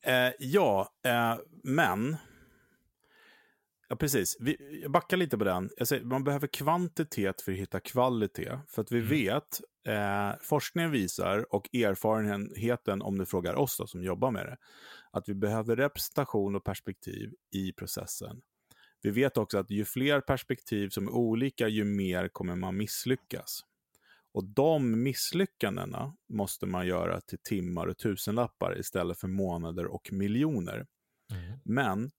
Eh, 0.02 0.32
ja, 0.38 0.88
eh, 1.04 1.36
men... 1.62 2.16
Ja, 3.92 3.96
precis. 3.96 4.36
Vi, 4.40 4.80
jag 4.82 4.90
backar 4.90 5.16
lite 5.16 5.38
på 5.38 5.44
den. 5.44 5.70
Säger, 5.84 6.04
man 6.04 6.24
behöver 6.24 6.46
kvantitet 6.46 7.40
för 7.40 7.52
att 7.52 7.58
hitta 7.58 7.80
kvalitet. 7.80 8.58
För 8.68 8.82
att 8.82 8.92
vi 8.92 8.98
mm. 8.98 9.10
vet, 9.10 9.60
eh, 9.88 10.32
forskningen 10.42 10.90
visar 10.90 11.54
och 11.54 11.74
erfarenheten, 11.74 13.02
om 13.02 13.18
du 13.18 13.26
frågar 13.26 13.54
oss 13.54 13.76
då, 13.76 13.86
som 13.86 14.02
jobbar 14.02 14.30
med 14.30 14.46
det, 14.46 14.56
att 15.10 15.28
vi 15.28 15.34
behöver 15.34 15.76
representation 15.76 16.56
och 16.56 16.64
perspektiv 16.64 17.34
i 17.54 17.72
processen. 17.72 18.40
Vi 19.02 19.10
vet 19.10 19.36
också 19.36 19.58
att 19.58 19.70
ju 19.70 19.84
fler 19.84 20.20
perspektiv 20.20 20.88
som 20.88 21.08
är 21.08 21.12
olika, 21.12 21.68
ju 21.68 21.84
mer 21.84 22.28
kommer 22.28 22.56
man 22.56 22.76
misslyckas. 22.76 23.60
Och 24.34 24.44
de 24.44 25.02
misslyckandena 25.02 26.16
måste 26.28 26.66
man 26.66 26.86
göra 26.86 27.20
till 27.20 27.38
timmar 27.38 27.86
och 27.86 27.98
tusenlappar 27.98 28.78
istället 28.78 29.18
för 29.18 29.28
månader 29.28 29.86
och 29.86 30.12
miljoner. 30.12 30.86
Mm. 31.32 31.58
Men 31.64 32.10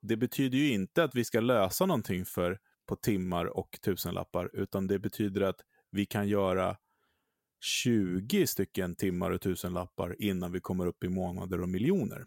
det 0.00 0.16
betyder 0.16 0.58
ju 0.58 0.72
inte 0.72 1.04
att 1.04 1.14
vi 1.14 1.24
ska 1.24 1.40
lösa 1.40 1.86
någonting 1.86 2.24
för 2.24 2.58
på 2.86 2.96
timmar 2.96 3.44
och 3.44 3.78
tusenlappar, 3.82 4.50
utan 4.52 4.86
det 4.86 4.98
betyder 4.98 5.40
att 5.40 5.60
vi 5.90 6.06
kan 6.06 6.28
göra 6.28 6.76
20 7.60 8.46
stycken 8.46 8.94
timmar 8.94 9.30
och 9.30 9.40
tusenlappar 9.40 10.16
innan 10.22 10.52
vi 10.52 10.60
kommer 10.60 10.86
upp 10.86 11.04
i 11.04 11.08
månader 11.08 11.60
och 11.60 11.68
miljoner. 11.68 12.26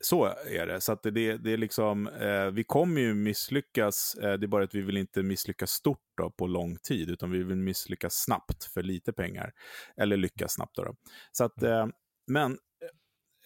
Så 0.00 0.24
är 0.46 0.66
det. 0.66 0.80
Så 0.80 0.92
att 0.92 1.02
det, 1.02 1.36
det 1.36 1.52
är 1.52 1.56
liksom, 1.56 2.08
eh, 2.08 2.46
vi 2.46 2.64
kommer 2.64 3.00
ju 3.00 3.14
misslyckas, 3.14 4.14
eh, 4.14 4.32
det 4.32 4.46
är 4.46 4.48
bara 4.48 4.64
att 4.64 4.74
vi 4.74 4.82
vill 4.82 4.96
inte 4.96 5.22
misslyckas 5.22 5.70
stort 5.70 6.04
då, 6.16 6.30
på 6.30 6.46
lång 6.46 6.76
tid, 6.76 7.10
utan 7.10 7.30
vi 7.30 7.42
vill 7.42 7.56
misslyckas 7.56 8.14
snabbt 8.14 8.64
för 8.64 8.82
lite 8.82 9.12
pengar. 9.12 9.52
Eller 9.96 10.16
lyckas 10.16 10.52
snabbt. 10.52 10.76
Då, 10.76 10.84
då. 10.84 10.96
Så 11.32 11.44
att, 11.44 11.62
eh, 11.62 11.86
men, 12.26 12.58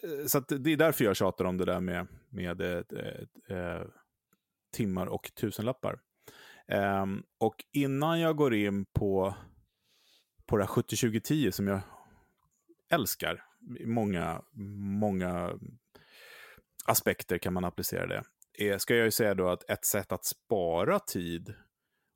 Eh, 0.05 0.27
så 0.27 0.39
att 0.39 0.49
det 0.49 0.73
är 0.73 0.77
därför 0.77 1.05
jag 1.05 1.17
tjatar 1.17 1.45
om 1.45 1.57
det 1.57 1.65
där 1.65 1.81
med, 1.81 2.07
med 2.31 2.61
eh, 2.61 2.83
eh 3.49 3.83
timmar 4.75 5.07
och 5.07 5.31
tusenlappar. 5.41 5.99
Um, 7.03 7.23
och 7.39 7.55
innan 7.73 8.21
jag 8.21 8.37
går 8.37 8.55
in 8.55 8.85
på, 8.85 9.35
på 10.47 10.57
det 10.57 10.65
här 10.65 10.71
70-20-10 10.71 11.51
som 11.51 11.69
jag 11.69 11.81
älskar, 12.93 13.45
många, 13.85 14.43
många 15.01 15.59
aspekter 16.85 17.39
kan 17.39 17.53
man 17.53 17.65
applicera 17.65 18.07
det. 18.07 18.23
Är, 18.59 18.79
ska 18.79 18.95
jag 18.95 19.05
ju 19.05 19.11
säga 19.11 19.35
då 19.35 19.49
att 19.49 19.71
ett 19.71 19.85
sätt 19.85 20.13
att 20.13 20.25
spara 20.25 20.99
tid 20.99 21.55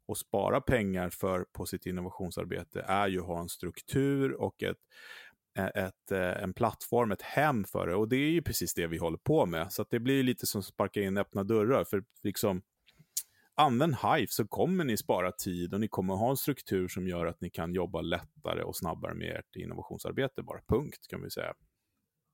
och 0.09 0.19
spara 0.19 0.61
pengar 0.61 1.11
för 1.11 1.45
på 1.53 1.67
sitt 1.67 1.87
innovationsarbete 1.87 2.85
är 2.89 3.09
ju 3.09 3.21
att 3.21 3.27
ha 3.27 3.41
en 3.41 3.49
struktur 3.49 4.33
och 4.33 4.63
ett, 4.63 4.77
ett, 5.59 6.11
en 6.13 6.55
plattform, 6.55 7.13
ett 7.13 7.23
hem 7.23 7.65
för 7.65 7.87
det. 7.87 7.95
Och 7.95 8.09
det 8.09 8.17
är 8.17 8.31
ju 8.31 8.43
precis 8.43 8.75
det 8.75 8.87
vi 8.87 8.99
håller 8.99 9.19
på 9.19 9.47
med. 9.47 9.73
Så 9.73 9.85
det 9.91 10.01
blir 10.01 10.23
lite 10.23 10.47
som 10.47 10.59
att 10.59 10.65
sparka 10.65 11.03
in 11.03 11.19
öppna 11.19 11.45
dörrar. 11.45 11.85
För 11.85 12.05
liksom, 12.23 12.63
använd 13.55 13.95
Hive 13.95 14.27
så 14.29 14.47
kommer 14.47 14.85
ni 14.85 14.97
spara 14.97 15.33
tid 15.33 15.75
och 15.75 15.81
ni 15.81 15.89
kommer 15.89 16.15
ha 16.15 16.31
en 16.31 16.37
struktur 16.37 16.89
som 16.89 17.09
gör 17.09 17.27
att 17.27 17.41
ni 17.41 17.51
kan 17.51 17.75
jobba 17.75 18.01
lättare 18.01 18.63
och 18.63 18.77
snabbare 18.77 19.15
med 19.15 19.37
ert 19.37 19.57
innovationsarbete. 19.57 20.43
Bara 20.43 20.61
punkt 20.69 21.07
kan 21.09 21.23
vi 21.23 21.31
säga. 21.31 21.55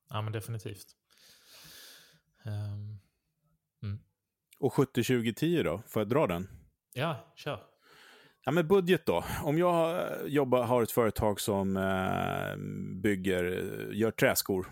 Ja, 0.08 0.22
men 0.22 0.32
definitivt. 0.32 0.86
Um, 2.44 3.00
mm. 3.82 4.02
Och 4.58 4.72
70-20-10 4.72 5.62
då? 5.62 5.82
Får 5.86 6.00
jag 6.00 6.08
dra 6.08 6.26
den? 6.26 6.48
Ja, 6.92 7.32
kör. 7.36 7.73
Ja, 8.44 8.52
men 8.52 8.68
budget 8.68 9.06
då. 9.06 9.24
Om 9.42 9.58
jag 9.58 10.08
jobbar, 10.26 10.62
har 10.62 10.82
ett 10.82 10.90
företag 10.90 11.40
som 11.40 11.76
eh, 11.76 12.56
bygger, 13.02 13.44
eh, 13.44 13.98
gör 13.98 14.10
träskor, 14.10 14.66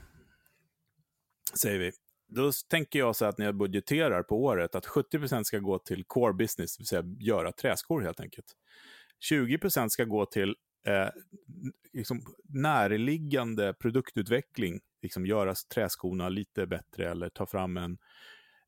säger 1.54 1.78
vi. 1.78 1.92
Då 2.28 2.52
tänker 2.68 2.98
jag 2.98 3.16
så 3.16 3.24
att 3.24 3.38
när 3.38 3.46
jag 3.46 3.54
budgeterar 3.54 4.22
på 4.22 4.44
året 4.44 4.74
att 4.74 4.86
70% 4.86 5.44
ska 5.44 5.58
gå 5.58 5.78
till 5.78 6.04
core 6.04 6.32
business, 6.32 6.76
det 6.76 6.80
vill 6.80 6.86
säga 6.86 7.04
göra 7.18 7.52
träskor 7.52 8.00
helt 8.00 8.20
enkelt. 8.20 8.46
20% 9.30 9.88
ska 9.88 10.04
gå 10.04 10.26
till 10.26 10.56
eh, 10.86 11.08
liksom 11.92 12.34
närliggande 12.44 13.74
produktutveckling, 13.74 14.80
liksom 15.02 15.26
göra 15.26 15.54
träskorna 15.74 16.28
lite 16.28 16.66
bättre 16.66 17.10
eller 17.10 17.28
ta 17.28 17.46
fram 17.46 17.76
en, 17.76 17.98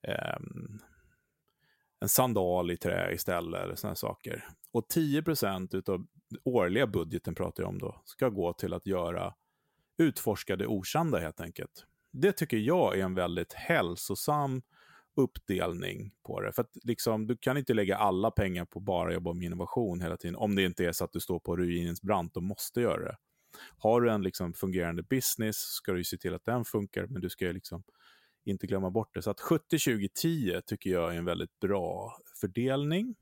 eh, 0.03 0.39
en 2.05 2.09
sandal 2.09 2.71
i 2.71 2.77
trä 2.77 3.13
istället 3.13 3.63
eller 3.63 3.75
sådana 3.75 3.95
saker. 3.95 4.45
Och 4.73 4.87
10% 4.95 5.91
av 5.91 6.07
årliga 6.45 6.87
budgeten 6.87 7.35
pratar 7.35 7.63
jag 7.63 7.71
om 7.71 7.79
då, 7.79 8.03
ska 8.05 8.29
gå 8.29 8.53
till 8.53 8.73
att 8.73 8.87
göra 8.87 9.35
utforskade 9.99 10.67
okända 10.67 11.19
helt 11.19 11.41
enkelt. 11.41 11.87
Det 12.13 12.33
tycker 12.33 12.57
jag 12.57 12.99
är 12.99 13.05
en 13.05 13.15
väldigt 13.15 13.53
hälsosam 13.53 14.63
uppdelning 15.17 16.15
på 16.27 16.41
det. 16.41 16.53
För 16.53 16.63
att 16.63 16.71
liksom, 16.83 17.27
du 17.27 17.37
kan 17.37 17.57
inte 17.57 17.75
lägga 17.75 17.97
alla 17.97 18.31
pengar 18.31 18.65
på 18.65 18.81
bara 18.81 19.13
jobba 19.13 19.33
med 19.33 19.47
innovation 19.47 20.01
hela 20.01 20.17
tiden, 20.17 20.37
om 20.37 20.55
det 20.55 20.63
inte 20.63 20.85
är 20.85 20.93
så 20.93 21.05
att 21.05 21.13
du 21.13 21.21
står 21.21 21.39
på 21.39 21.57
ruinens 21.57 22.03
brant 22.03 22.37
och 22.37 22.43
måste 22.43 22.81
göra 22.81 23.05
det. 23.05 23.17
Har 23.79 24.01
du 24.01 24.11
en 24.11 24.23
liksom 24.23 24.55
fungerande 24.55 25.03
business 25.03 25.57
ska 25.57 25.93
du 25.93 26.05
se 26.05 26.17
till 26.17 26.35
att 26.35 26.45
den 26.45 26.65
funkar, 26.65 27.07
men 27.07 27.21
du 27.23 27.31
ska 27.31 27.45
ju 27.45 27.53
liksom 27.53 27.83
inte 28.51 28.67
glömma 28.67 28.91
bort 28.91 29.15
det. 29.15 29.23
Så 29.23 29.31
att 29.31 29.41
70-20-10 29.41 30.61
tycker 30.61 30.91
jag 30.91 31.15
är 31.15 31.19
en 31.19 31.25
väldigt 31.25 31.61
bra 31.61 32.17
fördelning. 32.41 33.15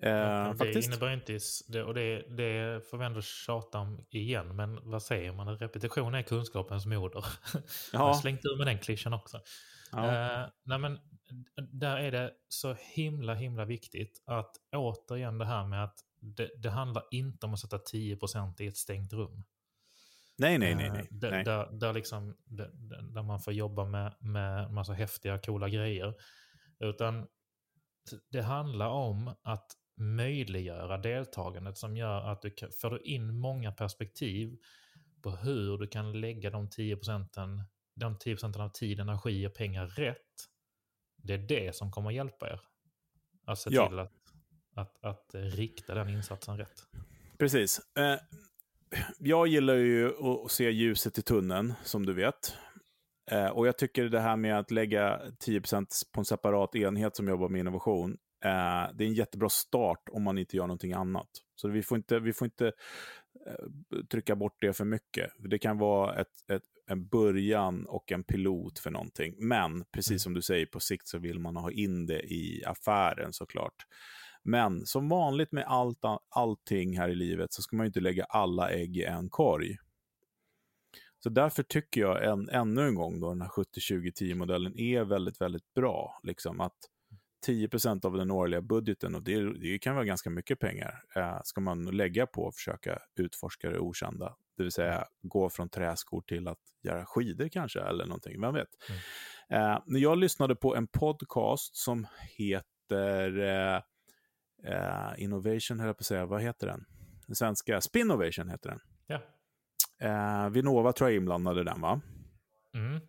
Eh, 0.00 0.48
det 0.48 0.56
faktiskt. 0.58 0.88
innebär 0.88 1.12
inte, 1.12 1.82
och 1.82 1.94
det, 1.94 2.36
det 2.36 2.80
får 2.90 2.98
vi 2.98 3.04
ändå 3.04 3.22
tjata 3.22 3.78
om 3.78 4.06
igen, 4.10 4.56
men 4.56 4.90
vad 4.90 5.02
säger 5.02 5.32
man? 5.32 5.58
Repetition 5.58 6.14
är 6.14 6.22
kunskapens 6.22 6.86
moder. 6.86 7.24
Ja. 7.54 7.60
Jag 7.92 8.00
har 8.00 8.14
slängt 8.14 8.44
ur 8.44 8.58
med 8.58 8.66
den 8.66 8.78
klyschan 8.78 9.12
också. 9.12 9.40
Ja. 9.92 9.98
Uh, 9.98 10.50
nej 10.64 10.78
men, 10.78 10.98
där 11.72 11.96
är 11.96 12.12
det 12.12 12.32
så 12.48 12.76
himla, 12.94 13.34
himla 13.34 13.64
viktigt 13.64 14.22
att 14.26 14.56
återigen 14.72 15.38
det 15.38 15.44
här 15.44 15.66
med 15.66 15.84
att 15.84 15.98
det, 16.20 16.50
det 16.56 16.70
handlar 16.70 17.04
inte 17.10 17.46
om 17.46 17.54
att 17.54 17.60
sätta 17.60 17.76
10% 17.76 18.62
i 18.62 18.66
ett 18.66 18.76
stängt 18.76 19.12
rum. 19.12 19.44
Nej, 20.36 20.58
nej, 20.58 20.74
nej. 20.74 20.90
nej. 20.90 21.02
Uh, 21.02 21.08
där, 21.10 21.44
där, 21.44 21.68
där, 21.72 21.92
liksom, 21.92 22.36
där, 22.44 23.22
man 23.22 23.40
får 23.40 23.52
jobba 23.52 23.84
med, 23.84 24.14
med 24.20 24.72
massa 24.72 24.92
häftiga, 24.92 25.38
coola 25.38 25.68
grejer. 25.68 26.14
Utan 26.78 27.26
det 28.30 28.42
handlar 28.42 28.88
om 28.88 29.34
att 29.42 29.66
möjliggöra 29.96 30.98
deltagandet 30.98 31.78
som 31.78 31.96
gör 31.96 32.32
att 32.32 32.42
du 32.42 32.50
kan, 32.50 32.68
får 32.80 32.90
du 32.90 32.98
in 32.98 33.34
många 33.34 33.72
perspektiv 33.72 34.58
på 35.22 35.30
hur 35.30 35.78
du 35.78 35.86
kan 35.86 36.20
lägga 36.20 36.50
de 36.50 36.70
10 36.70 36.96
procenten 36.96 37.62
de 37.94 38.18
10 38.18 38.34
procenten 38.34 38.62
av 38.62 38.68
tid, 38.68 39.00
energi 39.00 39.46
och 39.46 39.54
pengar 39.54 39.86
rätt, 39.86 40.48
det 41.16 41.34
är 41.34 41.38
det 41.38 41.76
som 41.76 41.92
kommer 41.92 42.10
att 42.10 42.14
hjälpa 42.14 42.50
er. 42.50 42.60
Att 43.44 43.58
se 43.58 43.70
ja. 43.72 43.88
till 43.88 43.98
att, 43.98 44.12
att, 44.74 45.04
att 45.04 45.30
rikta 45.32 45.94
den 45.94 46.08
insatsen 46.08 46.58
rätt. 46.58 46.82
Precis. 47.38 47.80
Eh, 47.98 48.18
jag 49.18 49.46
gillar 49.46 49.74
ju 49.74 50.06
att 50.06 50.50
se 50.50 50.70
ljuset 50.70 51.18
i 51.18 51.22
tunneln, 51.22 51.74
som 51.84 52.06
du 52.06 52.12
vet. 52.12 52.56
Eh, 53.30 53.46
och 53.46 53.66
jag 53.66 53.78
tycker 53.78 54.04
det 54.04 54.20
här 54.20 54.36
med 54.36 54.58
att 54.58 54.70
lägga 54.70 55.20
10% 55.46 55.86
på 56.12 56.20
en 56.20 56.24
separat 56.24 56.76
enhet 56.76 57.16
som 57.16 57.28
jobbar 57.28 57.48
med 57.48 57.58
innovation, 57.58 58.10
eh, 58.44 58.94
det 58.94 59.04
är 59.04 59.08
en 59.08 59.14
jättebra 59.14 59.48
start 59.48 60.08
om 60.10 60.22
man 60.22 60.38
inte 60.38 60.56
gör 60.56 60.66
någonting 60.66 60.92
annat. 60.92 61.28
Så 61.54 61.68
vi 61.68 61.82
får 61.82 61.96
inte, 61.96 62.18
vi 62.18 62.32
får 62.32 62.44
inte 62.44 62.66
eh, 63.46 64.04
trycka 64.10 64.36
bort 64.36 64.56
det 64.60 64.72
för 64.72 64.84
mycket. 64.84 65.30
Det 65.38 65.58
kan 65.58 65.78
vara 65.78 66.14
ett, 66.20 66.50
ett 66.52 66.62
en 66.86 67.06
början 67.06 67.86
och 67.86 68.12
en 68.12 68.24
pilot 68.24 68.78
för 68.78 68.90
någonting. 68.90 69.34
Men 69.38 69.84
precis 69.92 70.10
mm. 70.10 70.18
som 70.18 70.34
du 70.34 70.42
säger, 70.42 70.66
på 70.66 70.80
sikt 70.80 71.08
så 71.08 71.18
vill 71.18 71.38
man 71.38 71.56
ha 71.56 71.70
in 71.70 72.06
det 72.06 72.22
i 72.22 72.64
affären 72.66 73.32
såklart. 73.32 73.86
Men 74.44 74.86
som 74.86 75.08
vanligt 75.08 75.52
med 75.52 75.64
allt, 75.66 75.98
allting 76.28 76.98
här 76.98 77.08
i 77.08 77.14
livet 77.14 77.52
så 77.52 77.62
ska 77.62 77.76
man 77.76 77.84
ju 77.84 77.88
inte 77.88 78.00
lägga 78.00 78.24
alla 78.24 78.70
ägg 78.70 78.96
i 78.96 79.04
en 79.04 79.30
korg. 79.30 79.76
Så 81.22 81.30
därför 81.30 81.62
tycker 81.62 82.00
jag 82.00 82.24
en, 82.24 82.48
ännu 82.48 82.86
en 82.86 82.94
gång 82.94 83.20
då 83.20 83.28
den 83.28 83.42
här 83.42 83.48
70-20-10-modellen 83.48 84.78
är 84.78 85.04
väldigt, 85.04 85.40
väldigt 85.40 85.74
bra. 85.74 86.20
Liksom 86.22 86.60
att 86.60 86.76
10% 87.46 88.06
av 88.06 88.16
den 88.16 88.30
årliga 88.30 88.62
budgeten, 88.62 89.14
och 89.14 89.22
det, 89.22 89.58
det, 89.60 89.78
kan 89.78 89.94
vara 89.94 90.04
ganska 90.04 90.30
mycket 90.30 90.58
pengar, 90.58 91.02
eh, 91.16 91.40
ska 91.44 91.60
man 91.60 91.84
lägga 91.84 92.26
på 92.26 92.48
att 92.48 92.54
försöka 92.54 92.98
utforska 93.16 93.70
det 93.70 93.78
okända. 93.78 94.36
Det 94.56 94.62
vill 94.62 94.72
säga 94.72 95.04
gå 95.22 95.50
från 95.50 95.68
träskor 95.68 96.22
till 96.22 96.48
att 96.48 96.58
göra 96.82 97.06
skidor 97.06 97.48
kanske, 97.48 97.80
eller 97.80 98.04
någonting, 98.04 98.40
vem 98.40 98.54
vet. 98.54 98.68
Mm. 99.50 99.72
Eh, 99.72 100.00
jag 100.00 100.18
lyssnade 100.18 100.56
på 100.56 100.76
en 100.76 100.86
podcast 100.86 101.76
som 101.76 102.06
heter 102.38 103.38
eh, 103.38 103.82
eh, 104.64 105.22
Innovation, 105.22 105.80
höll 105.80 105.86
jag 105.86 105.96
på 105.96 106.00
att 106.00 106.06
säga, 106.06 106.26
vad 106.26 106.42
heter 106.42 106.66
den? 106.66 106.84
Den 107.26 107.36
svenska, 107.36 107.80
Spinnovation 107.80 108.48
heter 108.48 108.68
den. 108.70 108.80
Ja. 109.06 109.20
Eh, 110.00 110.50
Vinnova 110.50 110.92
tror 110.92 111.10
jag 111.10 111.16
inblandade 111.16 111.64
den, 111.64 111.80
va? 111.80 112.00
Mm. 112.74 113.00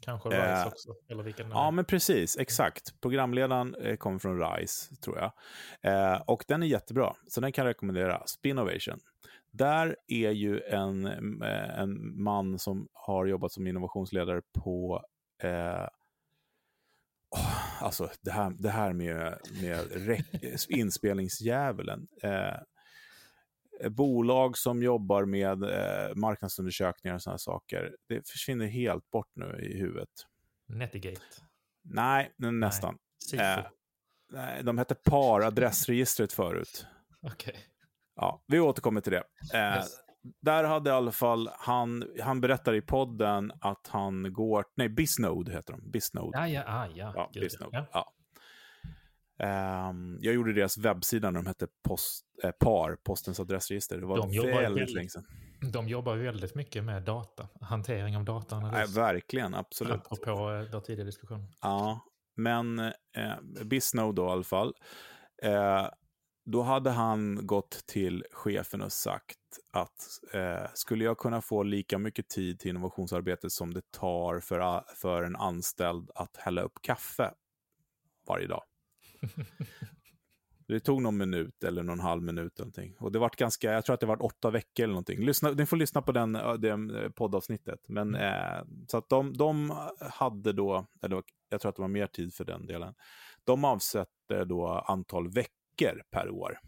Kanske 0.00 0.28
Rise 0.28 0.62
eh, 0.62 0.66
också, 0.66 0.94
eller 1.08 1.22
vilken 1.22 1.50
Ja, 1.50 1.70
men 1.70 1.84
precis, 1.84 2.36
exakt. 2.38 3.00
Programledaren 3.00 3.74
eh, 3.74 3.96
kommer 3.96 4.18
från 4.18 4.40
Rise, 4.40 4.96
tror 4.96 5.18
jag. 5.18 5.32
Eh, 5.82 6.20
och 6.20 6.44
den 6.48 6.62
är 6.62 6.66
jättebra, 6.66 7.16
så 7.28 7.40
den 7.40 7.52
kan 7.52 7.64
jag 7.64 7.70
rekommendera. 7.70 8.22
Spinovation. 8.26 8.98
Där 9.50 9.96
är 10.08 10.30
ju 10.30 10.60
en, 10.60 11.06
eh, 11.42 11.78
en 11.78 12.22
man 12.22 12.58
som 12.58 12.88
har 12.92 13.26
jobbat 13.26 13.52
som 13.52 13.66
innovationsledare 13.66 14.42
på 14.64 15.04
eh, 17.36 17.82
alltså 17.82 18.10
det 18.20 18.30
här, 18.30 18.52
det 18.58 18.70
här 18.70 18.92
med, 18.92 19.38
med 19.60 20.24
inspelningsdjävulen. 20.68 22.06
Eh, 22.22 22.58
bolag 23.90 24.58
som 24.58 24.82
jobbar 24.82 25.24
med 25.24 25.62
eh, 25.62 26.14
marknadsundersökningar 26.14 27.14
och 27.14 27.22
sådana 27.22 27.38
saker, 27.38 27.96
det 28.08 28.28
försvinner 28.28 28.66
helt 28.66 29.10
bort 29.10 29.30
nu 29.34 29.60
i 29.62 29.78
huvudet. 29.78 30.08
Netigate? 30.68 31.20
Nej, 31.82 32.32
nästan. 32.36 32.98
Nej. 33.32 33.58
Eh, 33.58 33.66
nej, 34.32 34.62
de 34.62 34.78
hette 34.78 34.94
PAR, 34.94 35.40
adressregistret 35.40 36.32
förut. 36.32 36.86
Okej. 37.22 37.50
Okay. 37.50 37.62
Ja, 38.16 38.42
vi 38.46 38.60
återkommer 38.60 39.00
till 39.00 39.12
det. 39.12 39.24
Eh, 39.54 39.76
yes. 39.76 40.03
Där 40.40 40.64
hade 40.64 40.90
i 40.90 40.92
alla 40.92 41.12
fall 41.12 41.50
han, 41.58 42.04
han 42.22 42.40
berättar 42.40 42.74
i 42.74 42.82
podden 42.82 43.52
att 43.60 43.88
han 43.88 44.32
går, 44.32 44.64
nej 44.74 44.88
Bisnode 44.88 45.52
heter 45.52 45.72
de, 45.72 45.90
Bisnode. 45.90 46.38
Ja, 46.38 46.48
ja, 46.48 46.62
ah, 46.66 46.86
ja. 46.94 47.12
ja, 47.16 47.30
Bisnode. 47.40 47.76
ja. 47.76 47.86
ja. 47.92 48.10
Um, 49.42 50.18
jag 50.20 50.34
gjorde 50.34 50.52
deras 50.52 50.78
webbsida 50.78 51.30
när 51.30 51.40
de 51.40 51.46
hette 51.46 51.66
post, 51.88 52.24
eh, 52.42 52.50
PAR, 52.50 52.96
Postens 53.04 53.40
adressregister. 53.40 53.98
Det 53.98 54.06
var 54.06 54.16
de 54.16 54.46
väldigt 54.46 54.94
länge 54.94 55.08
sedan. 55.08 55.24
De 55.72 55.88
jobbar 55.88 56.16
väldigt 56.16 56.54
mycket 56.54 56.84
med 56.84 57.02
data, 57.02 57.48
hantering 57.60 58.16
av 58.16 58.24
data. 58.24 58.60
Nej, 58.60 58.86
verkligen, 58.94 59.54
absolut. 59.54 59.94
Apropå 59.94 60.30
eh, 60.30 60.72
vår 60.72 60.80
tidigare 60.80 61.06
diskussion. 61.06 61.48
Ja, 61.60 62.00
men 62.36 62.78
eh, 62.78 63.64
Bisnow 63.64 64.14
då 64.14 64.26
i 64.26 64.30
alla 64.30 64.44
fall. 64.44 64.74
Eh, 65.42 65.88
då 66.44 66.62
hade 66.62 66.90
han 66.90 67.46
gått 67.46 67.86
till 67.86 68.24
chefen 68.32 68.82
och 68.82 68.92
sagt 68.92 69.38
att 69.72 70.20
eh, 70.32 70.66
skulle 70.74 71.04
jag 71.04 71.18
kunna 71.18 71.40
få 71.40 71.62
lika 71.62 71.98
mycket 71.98 72.28
tid 72.28 72.58
till 72.58 72.70
innovationsarbete 72.70 73.50
som 73.50 73.74
det 73.74 73.90
tar 73.90 74.40
för, 74.40 74.84
för 74.96 75.22
en 75.22 75.36
anställd 75.36 76.10
att 76.14 76.36
hälla 76.36 76.62
upp 76.62 76.78
kaffe 76.82 77.30
varje 78.28 78.46
dag. 78.46 78.62
Det 80.66 80.80
tog 80.80 81.02
någon 81.02 81.16
minut 81.16 81.64
eller 81.64 81.82
någon 81.82 82.00
halv 82.00 82.22
minut. 82.22 82.52
Eller 82.58 82.64
någonting. 82.64 82.96
Och 82.98 83.12
det 83.12 83.18
var 83.18 83.30
ganska, 83.36 83.72
jag 83.72 83.84
tror 83.84 83.94
att 83.94 84.00
det 84.00 84.06
var 84.06 84.24
åtta 84.24 84.50
veckor 84.50 84.84
eller 84.84 84.92
någonting. 84.92 85.24
Lyssna, 85.24 85.50
ni 85.50 85.66
får 85.66 85.76
lyssna 85.76 86.02
på 86.02 86.12
den, 86.12 86.32
det 86.32 87.10
poddavsnittet. 87.14 87.80
Men, 87.88 88.14
mm. 88.14 88.22
eh, 88.22 88.64
så 88.88 88.98
att 88.98 89.08
de, 89.08 89.36
de 89.36 89.78
hade 90.00 90.52
då, 90.52 90.86
eller 91.02 91.22
jag 91.48 91.60
tror 91.60 91.68
att 91.68 91.76
det 91.76 91.82
var 91.82 91.88
mer 91.88 92.06
tid 92.06 92.34
för 92.34 92.44
den 92.44 92.66
delen. 92.66 92.94
De 93.44 93.64
avsätter 93.64 94.44
då 94.44 94.66
antal 94.66 95.28
veckor 95.28 95.63
per 96.10 96.30
år. 96.30 96.58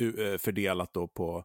Eh, 0.00 0.38
fördelat 0.38 0.92
då 0.92 1.08
på 1.08 1.44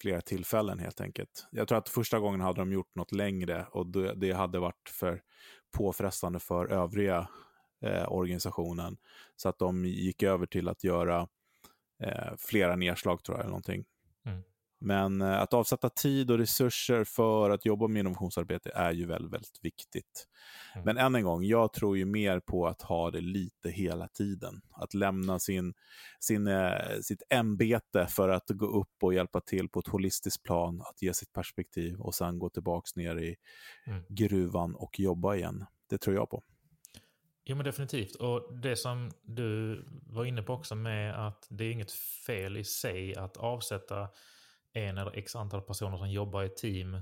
flera 0.00 0.20
tillfällen 0.20 0.78
helt 0.78 1.00
enkelt. 1.00 1.46
Jag 1.50 1.68
tror 1.68 1.78
att 1.78 1.88
första 1.88 2.18
gången 2.18 2.40
hade 2.40 2.60
de 2.60 2.72
gjort 2.72 2.94
något 2.94 3.12
längre 3.12 3.66
och 3.70 3.86
det, 3.86 4.14
det 4.14 4.32
hade 4.32 4.58
varit 4.58 4.88
för 4.88 5.22
påfrestande 5.70 6.38
för 6.38 6.66
övriga 6.66 7.28
eh, 7.84 8.12
organisationen. 8.12 8.96
Så 9.36 9.48
att 9.48 9.58
de 9.58 9.84
gick 9.84 10.22
över 10.22 10.46
till 10.46 10.68
att 10.68 10.84
göra 10.84 11.28
eh, 12.02 12.36
flera 12.38 12.76
nedslag 12.76 13.24
tror 13.24 13.36
jag. 13.36 13.40
Eller 13.40 13.50
någonting. 13.50 13.84
Men 14.84 15.22
eh, 15.22 15.40
att 15.40 15.54
avsätta 15.54 15.88
tid 15.88 16.30
och 16.30 16.38
resurser 16.38 17.04
för 17.04 17.50
att 17.50 17.66
jobba 17.66 17.88
med 17.88 18.00
innovationsarbete 18.00 18.70
är 18.74 18.92
ju 18.92 19.06
väldigt, 19.06 19.32
väldigt 19.32 19.58
viktigt. 19.62 20.28
Mm. 20.74 20.84
Men 20.84 20.98
än 20.98 21.14
en 21.14 21.22
gång, 21.22 21.44
jag 21.44 21.72
tror 21.72 21.96
ju 21.96 22.04
mer 22.04 22.40
på 22.40 22.66
att 22.66 22.82
ha 22.82 23.10
det 23.10 23.20
lite 23.20 23.70
hela 23.70 24.08
tiden. 24.08 24.60
Att 24.70 24.94
lämna 24.94 25.38
sin, 25.38 25.74
sin, 26.20 26.46
eh, 26.46 27.00
sitt 27.02 27.22
ämbete 27.30 28.06
för 28.06 28.28
att 28.28 28.48
gå 28.48 28.66
upp 28.66 29.02
och 29.02 29.14
hjälpa 29.14 29.40
till 29.40 29.68
på 29.68 29.80
ett 29.80 29.88
holistiskt 29.88 30.42
plan, 30.42 30.80
att 30.80 31.02
ge 31.02 31.14
sitt 31.14 31.32
perspektiv 31.32 32.00
och 32.00 32.14
sen 32.14 32.38
gå 32.38 32.50
tillbaka 32.50 32.88
ner 32.96 33.16
i 33.16 33.36
mm. 33.86 34.02
gruvan 34.08 34.74
och 34.74 35.00
jobba 35.00 35.34
igen. 35.34 35.64
Det 35.90 35.98
tror 35.98 36.16
jag 36.16 36.30
på. 36.30 36.42
Jo 37.44 37.56
men 37.56 37.64
definitivt. 37.64 38.14
Och 38.14 38.58
det 38.62 38.76
som 38.76 39.10
du 39.22 39.84
var 40.06 40.24
inne 40.24 40.42
på 40.42 40.52
också 40.52 40.74
med 40.74 41.26
att 41.26 41.46
det 41.50 41.64
är 41.64 41.70
inget 41.70 41.92
fel 42.26 42.56
i 42.56 42.64
sig 42.64 43.16
att 43.16 43.36
avsätta 43.36 44.08
en 44.72 44.98
eller 44.98 45.16
x 45.16 45.36
antal 45.36 45.62
personer 45.62 45.96
som 45.96 46.10
jobbar 46.10 46.42
i 46.42 46.48
team 46.48 46.94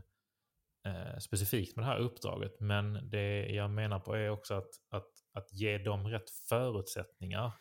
eh, 0.87 1.19
specifikt 1.19 1.77
med 1.77 1.85
det 1.85 1.89
här 1.89 1.99
uppdraget. 1.99 2.61
Men 2.61 3.11
det 3.11 3.47
jag 3.47 3.71
menar 3.71 4.01
på 4.01 4.15
är 4.15 4.31
också 4.31 4.55
att, 4.55 4.71
att, 4.91 5.11
att 5.33 5.53
ge 5.53 5.79
dem 5.79 6.09
rätt 6.09 6.31
förutsättningar 6.31 7.53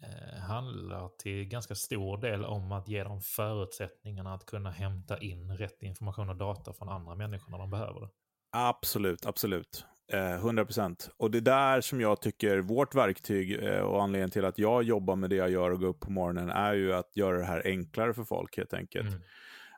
eh, 0.00 0.40
handlar 0.40 1.08
till 1.08 1.44
ganska 1.44 1.74
stor 1.74 2.18
del 2.18 2.44
om 2.44 2.72
att 2.72 2.88
ge 2.88 3.04
dem 3.04 3.20
förutsättningarna 3.20 4.34
att 4.34 4.46
kunna 4.46 4.70
hämta 4.70 5.18
in 5.18 5.56
rätt 5.56 5.82
information 5.82 6.30
och 6.30 6.36
data 6.36 6.72
från 6.72 6.88
andra 6.88 7.14
människor 7.14 7.50
när 7.50 7.58
de 7.58 7.70
behöver 7.70 8.00
det. 8.00 8.08
Absolut, 8.56 9.26
absolut. 9.26 9.86
100 10.12 10.62
eh, 10.62 10.66
procent. 10.66 11.10
Och 11.16 11.30
det 11.30 11.38
är 11.38 11.42
där 11.42 11.80
som 11.80 12.00
jag 12.00 12.20
tycker 12.20 12.58
vårt 12.58 12.94
verktyg 12.94 13.64
eh, 13.64 13.80
och 13.80 14.02
anledningen 14.02 14.30
till 14.30 14.44
att 14.44 14.58
jag 14.58 14.82
jobbar 14.82 15.16
med 15.16 15.30
det 15.30 15.36
jag 15.36 15.50
gör 15.50 15.70
och 15.70 15.80
går 15.80 15.88
upp 15.88 16.00
på 16.00 16.10
morgonen 16.10 16.50
är 16.50 16.74
ju 16.74 16.94
att 16.94 17.16
göra 17.16 17.38
det 17.38 17.44
här 17.44 17.62
enklare 17.64 18.14
för 18.14 18.24
folk 18.24 18.56
helt 18.56 18.74
enkelt. 18.74 19.08
Mm. 19.08 19.22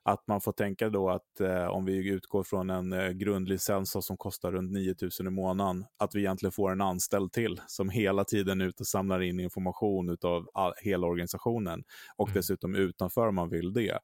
Att 0.02 0.26
man 0.26 0.40
får 0.40 0.52
tänka 0.52 0.88
då 0.90 1.10
att 1.10 1.40
eh, 1.40 1.66
om 1.66 1.84
vi 1.84 2.08
utgår 2.08 2.42
från 2.42 2.70
en 2.70 2.92
eh, 2.92 3.10
grundlicens 3.10 4.06
som 4.06 4.16
kostar 4.16 4.52
runt 4.52 4.72
9000 4.72 5.26
i 5.26 5.30
månaden, 5.30 5.84
att 5.96 6.14
vi 6.14 6.20
egentligen 6.20 6.52
får 6.52 6.72
en 6.72 6.80
anställd 6.80 7.32
till 7.32 7.60
som 7.66 7.90
hela 7.90 8.24
tiden 8.24 8.60
är 8.60 8.64
ute 8.64 8.82
och 8.82 8.86
samlar 8.86 9.22
in 9.22 9.40
information 9.40 10.16
av 10.54 10.74
hela 10.82 11.06
organisationen 11.06 11.84
och 12.16 12.28
mm. 12.28 12.34
dessutom 12.34 12.74
utanför 12.74 13.28
om 13.28 13.34
man 13.34 13.50
vill 13.50 13.72
det. 13.72 13.98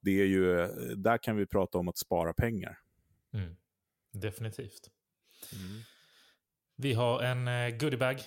Det 0.00 0.20
är 0.20 0.26
ju, 0.26 0.56
där 0.96 1.18
kan 1.18 1.36
vi 1.36 1.46
prata 1.46 1.78
om 1.78 1.88
att 1.88 1.98
spara 1.98 2.32
pengar. 2.32 2.78
Mm. 3.34 3.56
Definitivt. 4.12 4.90
Mm. 5.52 5.82
Vi 6.76 6.92
har 6.92 7.22
en 7.22 7.48
eh, 7.48 7.70
goodiebag. 7.70 8.22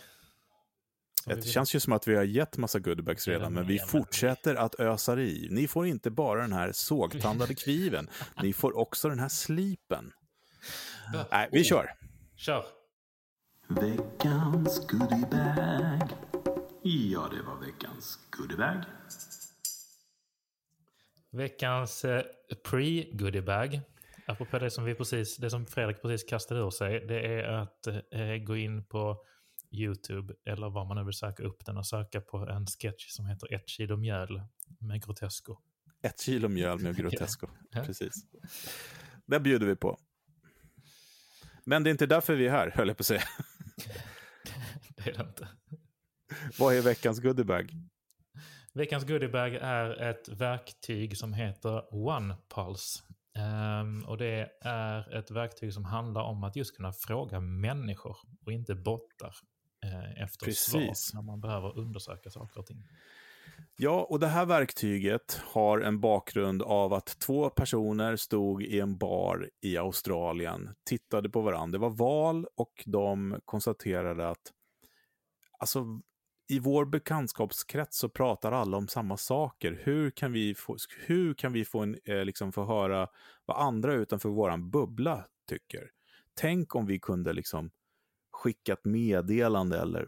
Det 1.25 1.41
känns 1.41 1.75
ju 1.75 1.79
som 1.79 1.93
att 1.93 2.07
vi 2.07 2.15
har 2.15 2.23
gett 2.23 2.57
massa 2.57 2.79
goodiebags 2.79 3.27
redan, 3.27 3.53
men 3.53 3.67
vi 3.67 3.79
fortsätter 3.79 4.55
att 4.55 4.79
ösa 4.79 5.19
i. 5.19 5.47
Ni 5.51 5.67
får 5.67 5.87
inte 5.87 6.11
bara 6.11 6.41
den 6.41 6.53
här 6.53 6.71
sågtandade 6.71 7.53
kniven, 7.55 8.09
ni 8.41 8.53
får 8.53 8.77
också 8.77 9.09
den 9.09 9.19
här 9.19 9.29
slipen. 9.29 10.11
Nej, 11.31 11.49
vi 11.51 11.63
kör. 11.63 11.91
Kör. 12.35 12.65
Veckans 13.67 14.87
goodiebag. 14.87 16.09
Ja, 16.83 17.29
det 17.31 17.41
var 17.41 17.65
veckans 17.65 18.19
goodiebag. 18.31 18.83
Veckans 21.31 22.05
eh, 22.05 22.23
pre-goodiebag 22.63 23.81
apropå 24.31 24.59
det 24.59 24.71
som, 24.71 24.83
vi 24.83 24.95
precis, 24.95 25.37
det 25.37 25.49
som 25.49 25.65
Fredrik 25.65 26.01
precis 26.01 26.29
kastade 26.29 26.61
ur 26.61 26.69
sig, 26.69 27.05
det 27.07 27.19
är 27.19 27.43
att 27.43 27.87
eh, 27.87 28.35
gå 28.43 28.57
in 28.57 28.83
på 28.85 29.25
YouTube 29.71 30.33
eller 30.45 30.69
vad 30.69 30.87
man 30.87 30.97
nu 30.97 31.03
vill 31.03 31.13
söka 31.13 31.43
upp 31.43 31.65
den 31.65 31.77
och 31.77 31.87
söka 31.87 32.21
på 32.21 32.37
en 32.37 32.65
sketch 32.65 33.07
som 33.09 33.25
heter 33.25 33.53
Ett 33.53 33.69
kilo 33.69 33.97
mjöl 33.97 34.41
med 34.79 35.03
Grotesco. 35.05 35.57
Ett 36.01 36.21
kilo 36.21 36.47
mjöl 36.47 36.79
med 36.79 36.95
Grotesco, 36.97 37.47
ja. 37.71 37.83
precis. 37.83 38.13
Det 39.25 39.39
bjuder 39.39 39.65
vi 39.65 39.75
på. 39.75 39.99
Men 41.65 41.83
det 41.83 41.89
är 41.89 41.91
inte 41.91 42.05
därför 42.05 42.35
vi 42.35 42.47
är 42.47 42.51
här, 42.51 42.71
höll 42.75 42.87
jag 42.87 42.97
på 42.97 43.01
att 43.01 43.05
säga. 43.05 43.23
det 44.95 45.09
är 45.09 45.13
det 45.17 45.23
inte. 45.23 45.47
Vad 46.59 46.75
är 46.75 46.81
veckans 46.81 47.19
goodiebag? 47.19 47.71
Veckans 48.73 49.03
goodiebag 49.03 49.55
är 49.55 50.01
ett 50.01 50.29
verktyg 50.29 51.17
som 51.17 51.33
heter 51.33 51.95
OnePulse. 51.95 53.03
Um, 53.39 54.03
och 54.05 54.17
det 54.17 54.49
är 54.61 55.17
ett 55.17 55.31
verktyg 55.31 55.73
som 55.73 55.85
handlar 55.85 56.21
om 56.21 56.43
att 56.43 56.55
just 56.55 56.75
kunna 56.75 56.93
fråga 56.93 57.39
människor 57.39 58.17
och 58.45 58.51
inte 58.51 58.75
bottar 58.75 59.33
uh, 59.85 60.23
efter 60.23 60.45
Precis. 60.45 60.97
svar 60.97 61.21
när 61.21 61.25
man 61.25 61.41
behöver 61.41 61.77
undersöka 61.77 62.29
saker 62.29 62.59
och 62.59 62.65
ting. 62.65 62.83
Ja, 63.75 64.07
och 64.09 64.19
det 64.19 64.27
här 64.27 64.45
verktyget 64.45 65.41
har 65.45 65.79
en 65.79 65.99
bakgrund 65.99 66.61
av 66.61 66.93
att 66.93 67.19
två 67.19 67.49
personer 67.49 68.15
stod 68.15 68.63
i 68.63 68.79
en 68.79 68.97
bar 68.97 69.49
i 69.61 69.77
Australien, 69.77 70.69
tittade 70.89 71.29
på 71.29 71.41
varandra. 71.41 71.77
Det 71.77 71.81
var 71.81 71.89
val 71.89 72.47
och 72.55 72.83
de 72.85 73.39
konstaterade 73.45 74.29
att 74.29 74.51
alltså, 75.59 75.85
i 76.51 76.59
vår 76.59 76.85
bekantskapskrets 76.85 77.97
så 77.97 78.09
pratar 78.09 78.51
alla 78.51 78.77
om 78.77 78.87
samma 78.87 79.17
saker. 79.17 79.81
Hur 79.83 80.11
kan 80.11 80.31
vi 80.31 80.55
få, 80.55 80.77
hur 81.05 81.33
kan 81.33 81.53
vi 81.53 81.65
få, 81.65 81.79
en, 81.79 81.97
eh, 82.03 82.25
liksom 82.25 82.51
få 82.51 82.65
höra 82.65 83.07
vad 83.45 83.57
andra 83.57 83.93
utanför 83.93 84.29
vår 84.29 84.57
bubbla 84.57 85.25
tycker? 85.47 85.91
Tänk 86.33 86.75
om 86.75 86.85
vi 86.85 86.99
kunde 86.99 87.33
liksom 87.33 87.71
skicka 88.31 88.73
ett 88.73 88.85
meddelande 88.85 89.79
eller 89.79 90.07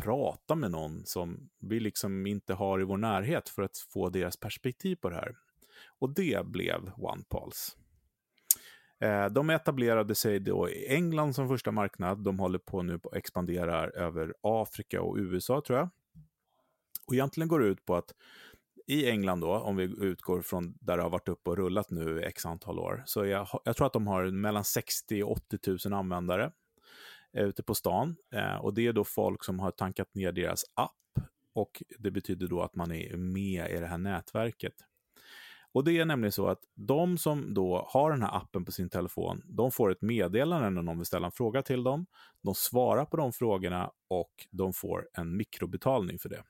prata 0.00 0.54
med 0.54 0.70
någon 0.70 1.06
som 1.06 1.50
vi 1.60 1.80
liksom 1.80 2.26
inte 2.26 2.54
har 2.54 2.80
i 2.80 2.84
vår 2.84 2.96
närhet 2.96 3.48
för 3.48 3.62
att 3.62 3.78
få 3.78 4.08
deras 4.08 4.36
perspektiv 4.36 4.96
på 4.96 5.10
det 5.10 5.16
här. 5.16 5.36
Och 5.98 6.14
det 6.14 6.46
blev 6.46 6.90
OnePulse. 6.96 7.76
Eh, 9.00 9.26
de 9.26 9.50
etablerade 9.50 10.14
sig 10.14 10.40
då 10.40 10.68
i 10.68 10.94
England 10.94 11.34
som 11.34 11.48
första 11.48 11.72
marknad. 11.72 12.24
De 12.24 12.38
håller 12.38 12.58
på 12.58 12.82
nu 12.82 12.94
att 12.94 13.14
expandera 13.14 13.90
över 13.90 14.34
Afrika 14.42 15.02
och 15.02 15.16
USA 15.16 15.62
tror 15.66 15.78
jag. 15.78 15.88
Och 17.06 17.14
egentligen 17.14 17.48
går 17.48 17.60
det 17.60 17.66
ut 17.66 17.84
på 17.84 17.96
att 17.96 18.12
i 18.86 19.10
England 19.10 19.40
då, 19.40 19.54
om 19.54 19.76
vi 19.76 19.84
utgår 19.84 20.42
från 20.42 20.74
där 20.80 20.96
det 20.96 21.02
har 21.02 21.10
varit 21.10 21.28
uppe 21.28 21.50
och 21.50 21.56
rullat 21.56 21.90
nu 21.90 22.20
i 22.20 22.24
x 22.24 22.46
antal 22.46 22.78
år, 22.78 23.02
så 23.06 23.26
jag, 23.26 23.48
jag 23.64 23.76
tror 23.76 23.86
att 23.86 23.92
de 23.92 24.06
har 24.06 24.30
mellan 24.30 24.64
60 24.64 25.22
och 25.22 25.32
80 25.32 25.88
000 25.88 25.98
användare 25.98 26.52
eh, 27.36 27.44
ute 27.44 27.62
på 27.62 27.74
stan. 27.74 28.16
Eh, 28.34 28.56
och 28.56 28.74
det 28.74 28.86
är 28.86 28.92
då 28.92 29.04
folk 29.04 29.44
som 29.44 29.60
har 29.60 29.70
tankat 29.70 30.14
ner 30.14 30.32
deras 30.32 30.64
app 30.74 30.92
och 31.54 31.82
det 31.98 32.10
betyder 32.10 32.46
då 32.46 32.62
att 32.62 32.74
man 32.74 32.92
är 32.92 33.16
med 33.16 33.70
i 33.70 33.80
det 33.80 33.86
här 33.86 33.98
nätverket. 33.98 34.74
Och 35.72 35.84
det 35.84 35.98
är 35.98 36.04
nämligen 36.04 36.32
så 36.32 36.48
att 36.48 36.60
de 36.74 37.18
som 37.18 37.54
då 37.54 37.88
har 37.88 38.10
den 38.10 38.22
här 38.22 38.36
appen 38.36 38.64
på 38.64 38.72
sin 38.72 38.90
telefon, 38.90 39.42
de 39.44 39.72
får 39.72 39.90
ett 39.90 40.02
meddelande 40.02 40.70
när 40.70 40.82
någon 40.82 40.98
vill 40.98 41.06
ställa 41.06 41.26
en 41.26 41.32
fråga 41.32 41.62
till 41.62 41.82
dem. 41.82 42.06
De 42.42 42.54
svarar 42.54 43.04
på 43.04 43.16
de 43.16 43.32
frågorna 43.32 43.90
och 44.08 44.32
de 44.50 44.72
får 44.72 45.08
en 45.12 45.36
mikrobetalning 45.36 46.18
för 46.18 46.28
det. 46.28 46.42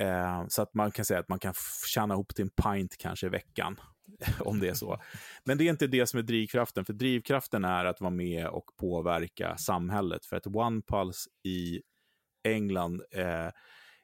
Eh, 0.00 0.44
så 0.48 0.62
att 0.62 0.74
man 0.74 0.90
kan 0.90 1.04
säga 1.04 1.20
att 1.20 1.28
man 1.28 1.38
kan 1.38 1.54
tjäna 1.86 2.14
ihop 2.14 2.34
till 2.34 2.44
en 2.44 2.50
pint 2.50 2.96
kanske 2.98 3.26
i 3.26 3.30
veckan, 3.30 3.80
om 4.40 4.60
det 4.60 4.68
är 4.68 4.74
så. 4.74 5.00
Men 5.44 5.58
det 5.58 5.64
är 5.64 5.70
inte 5.70 5.86
det 5.86 6.06
som 6.06 6.18
är 6.18 6.22
drivkraften, 6.22 6.84
för 6.84 6.92
drivkraften 6.92 7.64
är 7.64 7.84
att 7.84 8.00
vara 8.00 8.10
med 8.10 8.46
och 8.46 8.64
påverka 8.76 9.56
samhället. 9.56 10.26
För 10.26 10.36
att 10.36 10.46
OnePulse 10.46 11.30
i 11.44 11.82
England 12.44 13.02
eh, 13.10 13.48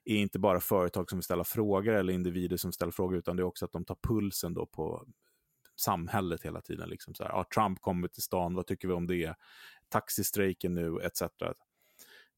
är 0.07 0.17
inte 0.17 0.39
bara 0.39 0.61
företag 0.61 1.11
som 1.11 1.19
vill 1.19 1.25
ställa 1.25 1.45
frågor 1.45 1.95
eller 1.95 2.13
individer 2.13 2.57
som 2.57 2.73
ställer 2.73 2.93
frågor, 2.93 3.19
utan 3.19 3.37
det 3.37 3.43
är 3.43 3.45
också 3.45 3.65
att 3.65 3.73
de 3.73 3.85
tar 3.85 3.99
pulsen 4.03 4.55
då 4.55 4.67
på 4.67 5.07
samhället 5.77 6.43
hela 6.43 6.61
tiden. 6.61 6.89
Liksom 6.89 7.15
så 7.15 7.23
här, 7.25 7.31
ja, 7.31 7.45
Trump 7.55 7.81
kommer 7.81 8.09
till 8.09 8.23
stan, 8.23 8.55
vad 8.55 8.67
tycker 8.67 8.89
vi 8.89 8.95
om 8.95 9.07
det? 9.07 9.35
Taxistrejken 9.89 10.75
nu, 10.75 11.01
etc. 11.01 11.23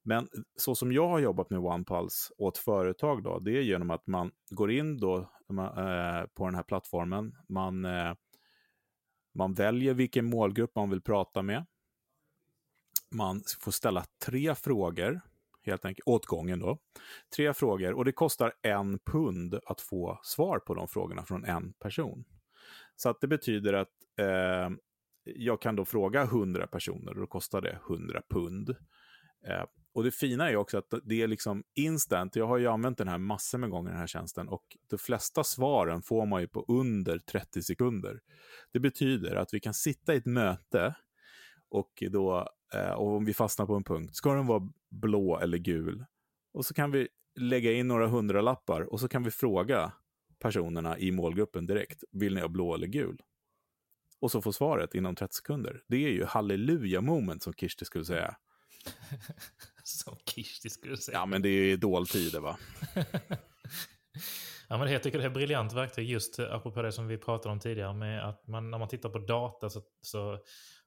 Men 0.02 0.28
så 0.56 0.74
som 0.74 0.92
jag 0.92 1.08
har 1.08 1.18
jobbat 1.18 1.50
med 1.50 1.60
OnePulse 1.60 2.34
åt 2.38 2.58
företag, 2.58 3.22
då, 3.22 3.38
det 3.38 3.58
är 3.58 3.62
genom 3.62 3.90
att 3.90 4.06
man 4.06 4.30
går 4.50 4.70
in 4.70 4.98
då, 4.98 5.16
eh, 5.18 6.26
på 6.34 6.44
den 6.44 6.54
här 6.54 6.62
plattformen, 6.62 7.34
man, 7.48 7.84
eh, 7.84 8.14
man 9.34 9.54
väljer 9.54 9.94
vilken 9.94 10.24
målgrupp 10.24 10.74
man 10.74 10.90
vill 10.90 11.02
prata 11.02 11.42
med. 11.42 11.66
Man 13.10 13.42
får 13.60 13.72
ställa 13.72 14.04
tre 14.24 14.54
frågor, 14.54 15.20
helt 15.70 15.84
enkelt, 15.84 16.08
åt 16.08 16.26
gången 16.26 16.58
då. 16.58 16.78
Tre 17.36 17.54
frågor, 17.54 17.92
och 17.92 18.04
det 18.04 18.12
kostar 18.12 18.52
en 18.62 18.98
pund 18.98 19.60
att 19.66 19.80
få 19.80 20.20
svar 20.22 20.58
på 20.58 20.74
de 20.74 20.88
frågorna 20.88 21.24
från 21.24 21.44
en 21.44 21.72
person. 21.72 22.24
Så 22.96 23.08
att 23.08 23.20
det 23.20 23.26
betyder 23.26 23.72
att 23.72 23.88
eh, 24.20 24.70
jag 25.24 25.62
kan 25.62 25.76
då 25.76 25.84
fråga 25.84 26.22
100 26.22 26.66
personer 26.66 27.10
och 27.10 27.20
då 27.20 27.26
kostar 27.26 27.60
det 27.60 27.78
100 27.88 28.22
pund. 28.30 28.70
Eh, 29.46 29.64
och 29.92 30.04
det 30.04 30.10
fina 30.10 30.50
är 30.50 30.56
också 30.56 30.78
att 30.78 30.94
det 31.04 31.22
är 31.22 31.26
liksom 31.26 31.64
instant. 31.74 32.36
Jag 32.36 32.46
har 32.46 32.58
ju 32.58 32.66
använt 32.66 32.98
den 32.98 33.08
här 33.08 33.18
massor 33.18 33.58
med 33.58 33.70
gånger, 33.70 33.90
den 33.90 34.00
här 34.00 34.06
tjänsten. 34.06 34.48
Och 34.48 34.64
de 34.90 34.98
flesta 34.98 35.44
svaren 35.44 36.02
får 36.02 36.26
man 36.26 36.40
ju 36.40 36.48
på 36.48 36.64
under 36.68 37.18
30 37.18 37.62
sekunder. 37.62 38.20
Det 38.72 38.80
betyder 38.80 39.36
att 39.36 39.54
vi 39.54 39.60
kan 39.60 39.74
sitta 39.74 40.14
i 40.14 40.16
ett 40.16 40.26
möte 40.26 40.94
och 41.70 42.02
då, 42.10 42.48
eh, 42.74 42.90
och 42.90 43.16
om 43.16 43.24
vi 43.24 43.34
fastnar 43.34 43.66
på 43.66 43.74
en 43.74 43.84
punkt, 43.84 44.14
ska 44.14 44.34
den 44.34 44.46
vara 44.46 44.68
blå 44.90 45.38
eller 45.38 45.58
gul? 45.58 46.04
Och 46.52 46.66
så 46.66 46.74
kan 46.74 46.90
vi 46.90 47.08
lägga 47.38 47.72
in 47.72 47.88
några 47.88 48.06
hundralappar 48.06 48.80
och 48.80 49.00
så 49.00 49.08
kan 49.08 49.22
vi 49.22 49.30
fråga 49.30 49.92
personerna 50.38 50.98
i 50.98 51.10
målgruppen 51.10 51.66
direkt, 51.66 52.04
vill 52.10 52.34
ni 52.34 52.40
ha 52.40 52.48
blå 52.48 52.74
eller 52.74 52.86
gul? 52.86 53.22
Och 54.20 54.30
så 54.30 54.42
få 54.42 54.52
svaret 54.52 54.94
inom 54.94 55.14
30 55.14 55.34
sekunder. 55.34 55.82
Det 55.88 55.96
är 55.96 56.10
ju 56.10 56.24
halleluja 56.24 57.00
moment 57.00 57.42
som 57.42 57.52
Kirsti 57.52 57.84
skulle 57.84 58.04
säga. 58.04 58.36
Som 59.84 60.16
Kirsti 60.24 60.70
skulle 60.70 60.96
säga. 60.96 61.18
Ja, 61.18 61.26
men 61.26 61.42
det 61.42 61.48
är 61.48 61.72
idoltider 61.72 62.40
va? 62.40 62.58
ja, 64.68 64.78
men 64.78 64.92
jag 64.92 65.02
tycker 65.02 65.18
det 65.18 65.24
är 65.24 65.28
ett 65.28 65.34
briljant 65.34 65.72
verktyg 65.72 66.10
just 66.10 66.38
eh, 66.38 66.54
apropå 66.54 66.82
det 66.82 66.92
som 66.92 67.06
vi 67.06 67.18
pratade 67.18 67.52
om 67.52 67.60
tidigare 67.60 67.94
med 67.94 68.28
att 68.28 68.46
man, 68.46 68.70
när 68.70 68.78
man 68.78 68.88
tittar 68.88 69.08
på 69.08 69.18
data 69.18 69.70
så, 69.70 69.82
så 70.00 70.38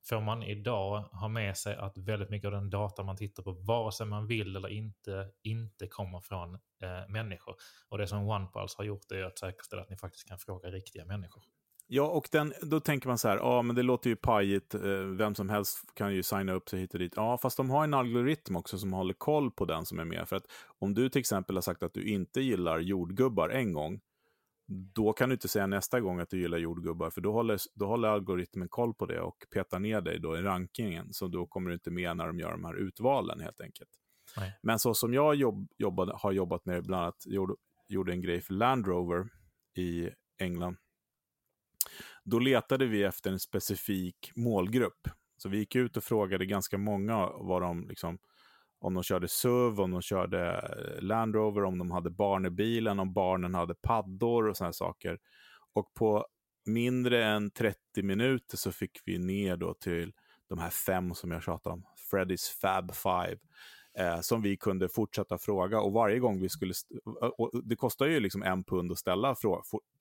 får 0.10 0.22
man 0.22 0.44
idag 0.44 1.00
ha 1.02 1.28
med 1.28 1.58
sig 1.58 1.76
att 1.76 1.98
väldigt 1.98 2.30
mycket 2.30 2.48
av 2.48 2.52
den 2.52 2.70
data 2.70 3.04
man 3.04 3.17
tittar 3.17 3.44
på, 3.44 3.52
vare 3.52 3.91
sig 3.91 4.06
man 4.06 4.28
vill 4.28 4.56
eller 4.56 4.70
inte, 4.70 5.30
inte 5.41 5.88
kommer 5.88 6.20
från 6.20 6.54
eh, 6.54 7.08
människor. 7.10 7.56
Och 7.89 7.98
det 7.98 8.08
som 8.08 8.30
OnePulse 8.30 8.76
har 8.78 8.86
gjort 8.86 9.12
är 9.12 9.24
att 9.24 9.39
säkerställa 9.39 9.82
att 9.82 9.89
ni 9.89 9.98
faktiskt 9.98 10.28
kan 10.28 10.39
fråga 10.39 10.70
riktiga 10.70 11.06
människor. 11.06 11.44
Ja, 11.94 12.04
och 12.04 12.28
den, 12.32 12.54
då 12.62 12.80
tänker 12.80 13.08
man 13.08 13.18
så 13.18 13.28
här, 13.28 13.38
ja 13.38 13.62
men 13.62 13.76
det 13.76 13.84
låter 13.84 14.10
ju 14.10 14.16
pajigt, 14.16 14.76
eh, 14.76 14.82
vem 15.18 15.36
som 15.36 15.50
helst 15.50 15.94
kan 15.94 16.16
ju 16.16 16.24
signa 16.24 16.54
upp 16.54 16.70
sig 16.70 16.80
hit 16.80 16.94
och 16.94 17.00
dit. 17.00 17.14
Ja, 17.16 17.38
fast 17.38 17.58
de 17.58 17.70
har 17.70 17.84
en 17.84 17.94
algoritm 17.94 18.56
också 18.56 18.78
som 18.78 18.94
håller 18.94 19.14
koll 19.14 19.52
på 19.52 19.66
den 19.66 19.86
som 19.86 20.00
är 20.00 20.06
med. 20.06 20.30
För 20.30 20.36
att 20.36 20.46
om 20.80 20.94
du 20.94 21.10
till 21.10 21.20
exempel 21.20 21.56
har 21.56 21.62
sagt 21.62 21.84
att 21.84 21.94
du 21.94 22.04
inte 22.04 22.42
gillar 22.42 22.80
jordgubbar 22.80 23.50
en 23.50 23.74
gång, 23.74 24.02
då 24.68 25.14
kan 25.14 25.30
du 25.30 25.34
inte 25.34 25.48
säga 25.48 25.68
nästa 25.68 26.00
gång 26.00 26.20
att 26.20 26.30
du 26.30 26.42
gillar 26.42 26.58
jordgubbar, 26.58 27.10
för 27.10 27.22
då 27.22 27.32
håller, 27.32 27.60
då 27.76 27.86
håller 27.86 28.08
algoritmen 28.08 28.70
koll 28.70 28.94
på 28.94 29.06
det 29.06 29.22
och 29.22 29.46
petar 29.54 29.80
ner 29.80 30.02
dig 30.02 30.20
då 30.20 30.38
i 30.38 30.42
rankingen, 30.42 31.14
så 31.14 31.28
då 31.28 31.48
kommer 31.48 31.70
du 31.70 31.74
inte 31.74 31.92
med 31.92 32.18
när 32.18 32.28
de 32.28 32.40
gör 32.40 32.52
de 32.52 32.66
här 32.66 32.76
utvalen 32.76 33.40
helt 33.40 33.62
enkelt. 33.62 33.90
Nej. 34.38 34.60
Men 34.62 34.80
så 34.80 34.94
som 34.94 35.14
jag 35.14 35.36
jobb, 35.36 35.68
jobbade, 35.78 36.14
har 36.16 36.32
jobbat 36.32 36.66
med, 36.66 36.84
bland 36.84 37.04
annat 37.04 37.26
gjorde, 37.26 37.54
gjorde 37.88 38.12
en 38.12 38.22
grej 38.22 38.42
för 38.42 38.54
Land 38.54 38.88
Rover 38.88 39.30
i 39.78 40.10
England, 40.40 40.78
då 42.24 42.40
letade 42.40 42.86
vi 42.86 43.04
efter 43.04 43.32
en 43.32 43.40
specifik 43.40 44.32
målgrupp. 44.36 45.08
Så 45.38 45.50
vi 45.50 45.58
gick 45.58 45.76
ut 45.76 45.98
och 45.98 46.04
frågade 46.04 46.46
ganska 46.46 46.78
många 46.78 47.28
vad 47.28 47.62
de, 47.62 47.88
liksom, 47.88 48.20
om 48.80 48.94
de 48.94 49.04
körde 49.04 49.28
SUV, 49.28 49.82
om 49.82 49.92
de 49.92 50.02
körde 50.02 50.52
eh, 50.52 51.02
Land 51.02 51.36
Rover, 51.36 51.64
om 51.64 51.78
de 51.78 51.92
hade 51.92 52.10
barn 52.10 52.46
i 52.46 52.50
bilen, 52.50 53.00
om 53.00 53.14
barnen 53.14 53.56
hade 53.56 53.76
paddor 53.76 54.48
och 54.48 54.58
sådana 54.58 54.74
saker. 54.74 55.20
Och 55.74 55.94
på 55.94 56.26
mindre 56.66 57.26
än 57.26 57.52
30 57.52 58.04
minuter 58.04 58.58
så 58.58 58.72
fick 58.72 59.00
vi 59.06 59.18
ner 59.18 59.58
då 59.58 59.74
till 59.74 60.14
de 60.50 60.60
här 60.60 60.70
fem 60.70 61.14
som 61.14 61.32
jag 61.32 61.44
tjatade 61.44 61.74
om, 61.74 61.86
Freddys 62.12 62.50
Fab 62.50 62.96
Five, 62.96 63.38
eh, 63.98 64.22
som 64.22 64.42
vi 64.42 64.58
kunde 64.58 64.90
fortsätta 64.90 65.38
fråga. 65.38 65.82
Och 65.82 65.94
varje 65.94 66.20
gång 66.20 66.42
vi 66.42 66.50
skulle, 66.50 66.74
och 67.38 67.52
det 67.64 67.76
kostar 67.76 68.06
ju 68.06 68.20
liksom 68.20 68.44
en 68.44 68.64
pund 68.64 68.92
att 68.92 68.98
ställa 68.98 69.36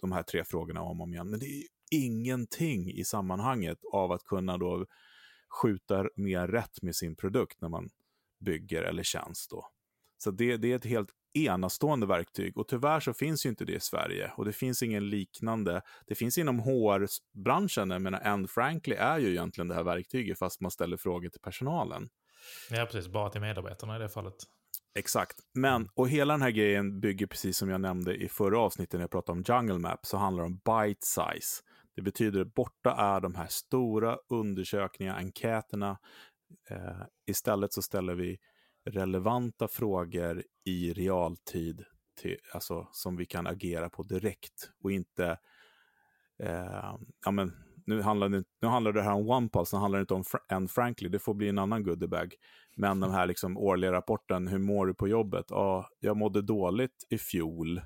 de 0.00 0.12
här 0.12 0.22
tre 0.22 0.44
frågorna 0.44 0.83
om 0.83 1.00
och 1.00 1.05
om 1.05 1.14
igen, 1.14 1.31
men 1.31 1.40
det 1.40 1.46
är 1.46 1.62
ingenting 1.90 2.90
i 2.90 3.05
sammanhanget 3.05 3.79
av 3.92 4.12
att 4.12 4.24
kunna 4.24 4.59
då 4.59 4.87
skjuta 5.62 6.09
mer 6.16 6.48
rätt 6.48 6.83
med 6.83 6.96
sin 6.96 7.16
produkt 7.16 7.61
när 7.61 7.68
man 7.68 7.90
bygger 8.40 8.83
eller 8.83 9.03
tjänst. 9.03 9.50
Då. 9.50 9.66
Så 10.18 10.31
det, 10.31 10.57
det 10.57 10.72
är 10.72 10.76
ett 10.76 10.85
helt 10.85 11.11
enastående 11.33 12.07
verktyg 12.07 12.59
och 12.59 12.68
tyvärr 12.68 13.00
så 13.00 13.14
finns 13.14 13.46
ju 13.46 13.50
inte 13.50 13.64
det 13.64 13.72
i 13.72 13.81
Sverige 13.81 14.33
och 14.37 14.44
det 14.44 14.53
finns 14.53 14.83
ingen 14.83 15.09
liknande. 15.09 15.83
Det 16.07 16.14
finns 16.14 16.38
inom 16.38 16.59
HR-branschen, 16.59 17.90
jag 17.90 18.03
menar 18.03 18.20
Anne 18.20 18.48
Frankly 18.48 18.94
är 18.94 19.18
ju 19.18 19.31
egentligen 19.31 19.68
det 19.68 19.74
här 19.74 19.85
verktyget 19.85 20.38
fast 20.38 20.61
man 20.61 20.70
ställer 20.70 20.96
frågor 20.96 21.29
till 21.29 21.40
personalen. 21.40 22.09
Ja, 22.70 22.87
precis. 22.87 23.09
Bara 23.09 23.31
till 23.31 23.40
medarbetarna 23.40 23.96
i 23.96 23.98
det 23.98 24.09
fallet. 24.09 24.35
Exakt. 24.94 25.37
Men, 25.55 25.88
och 25.94 26.09
hela 26.09 26.35
den 26.35 26.42
här 26.42 26.50
grejen 26.50 27.00
bygger 27.00 27.26
precis 27.26 27.57
som 27.57 27.68
jag 27.68 27.81
nämnde 27.81 28.16
i 28.16 28.29
förra 28.29 28.59
avsnittet 28.59 28.92
när 28.92 29.00
jag 29.00 29.11
pratade 29.11 29.38
om 29.38 29.44
Jungle 29.48 29.79
Map, 29.79 30.07
så 30.07 30.16
handlar 30.16 30.42
det 30.42 30.46
om 30.46 30.57
bite 30.57 31.07
size. 31.07 31.62
Det 31.96 32.03
betyder 32.03 32.40
att 32.40 32.55
borta 32.55 32.90
är 32.90 33.20
de 33.20 33.35
här 33.35 33.46
stora 33.46 34.18
undersökningarna, 34.29 35.18
enkäterna. 35.18 35.98
Eh, 36.70 37.03
istället 37.26 37.72
så 37.72 37.83
ställer 37.83 38.14
vi 38.14 38.38
relevanta 38.85 39.68
frågor 39.68 40.44
i 40.64 40.92
realtid, 40.92 41.85
till, 42.20 42.37
alltså, 42.53 42.88
som 42.92 43.16
vi 43.16 43.26
kan 43.26 43.46
agera 43.46 43.90
på 43.90 44.03
direkt 44.03 44.70
och 44.83 44.92
inte 44.92 45.38
eh, 46.42 46.94
ja, 47.24 47.31
men, 47.31 47.53
nu 47.90 48.03
handlar, 48.03 48.29
det, 48.29 48.44
nu 48.62 48.68
handlar 48.68 48.92
det 48.92 49.03
här 49.03 49.12
om 49.12 49.31
OnePulse, 49.31 49.76
nu 49.76 49.81
handlar 49.81 49.98
det 49.98 50.03
inte 50.03 50.14
om 50.14 50.24
Anne 50.48 50.68
Frankly, 50.68 51.09
det 51.09 51.18
får 51.18 51.35
bli 51.35 51.48
en 51.48 51.59
annan 51.59 51.83
goodiebag. 51.83 52.35
Men 52.76 53.00
den 53.00 53.11
här 53.11 53.26
liksom 53.26 53.59
årliga 53.59 53.92
rapporten, 53.92 54.48
hur 54.48 54.59
mår 54.59 54.87
du 54.87 54.94
på 54.94 55.09
jobbet? 55.09 55.46
Ja, 55.48 55.88
jag 56.00 56.16
mådde 56.16 56.42
dåligt 56.42 57.07
i 57.11 57.18
fjol. 57.18 57.81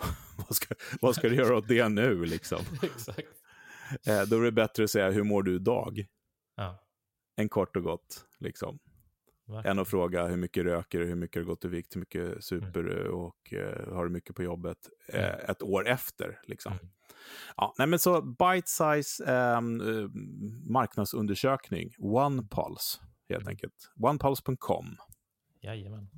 vad, 0.36 0.56
ska, 0.56 0.74
vad 1.00 1.14
ska 1.14 1.28
du 1.28 1.34
göra 1.34 1.56
åt 1.56 1.68
det 1.68 1.88
nu 1.88 2.24
liksom? 2.24 2.60
Exakt. 2.82 3.28
Eh, 4.06 4.22
då 4.22 4.36
är 4.36 4.44
det 4.44 4.52
bättre 4.52 4.84
att 4.84 4.90
säga, 4.90 5.10
hur 5.10 5.22
mår 5.22 5.42
du 5.42 5.54
idag? 5.54 6.06
Ja. 6.56 6.84
En 7.36 7.48
kort 7.48 7.76
och 7.76 7.82
gott, 7.82 8.26
liksom. 8.38 8.78
Verkligen. 9.50 9.76
Än 9.76 9.82
att 9.82 9.88
fråga 9.88 10.26
hur 10.26 10.36
mycket 10.36 10.64
röker 10.64 10.98
du, 10.98 11.06
hur 11.06 11.14
mycket 11.14 11.42
har 11.42 11.46
gått 11.46 11.64
i 11.64 11.68
vikt, 11.68 11.96
hur 11.96 12.00
mycket 12.00 12.44
super 12.44 12.82
du 12.82 13.00
mm. 13.00 13.14
och 13.14 13.52
uh, 13.52 13.94
har 13.94 14.04
du 14.04 14.10
mycket 14.10 14.36
på 14.36 14.42
jobbet 14.42 14.78
uh, 15.14 15.20
mm. 15.20 15.40
ett 15.48 15.62
år 15.62 15.88
efter. 15.88 16.40
Liksom. 16.42 16.72
Mm. 16.72 16.88
Ja, 17.56 17.74
nej, 17.78 17.86
men 17.86 17.98
så 17.98 18.22
bite 18.22 18.68
size 18.68 19.24
um, 19.58 19.80
uh, 19.80 20.10
marknadsundersökning, 20.70 21.90
OnePulse 21.98 23.00
helt 23.28 23.42
mm. 23.42 23.50
enkelt. 23.50 23.92
OnePulse.com. 23.96 24.96
Jajamän. 25.62 26.10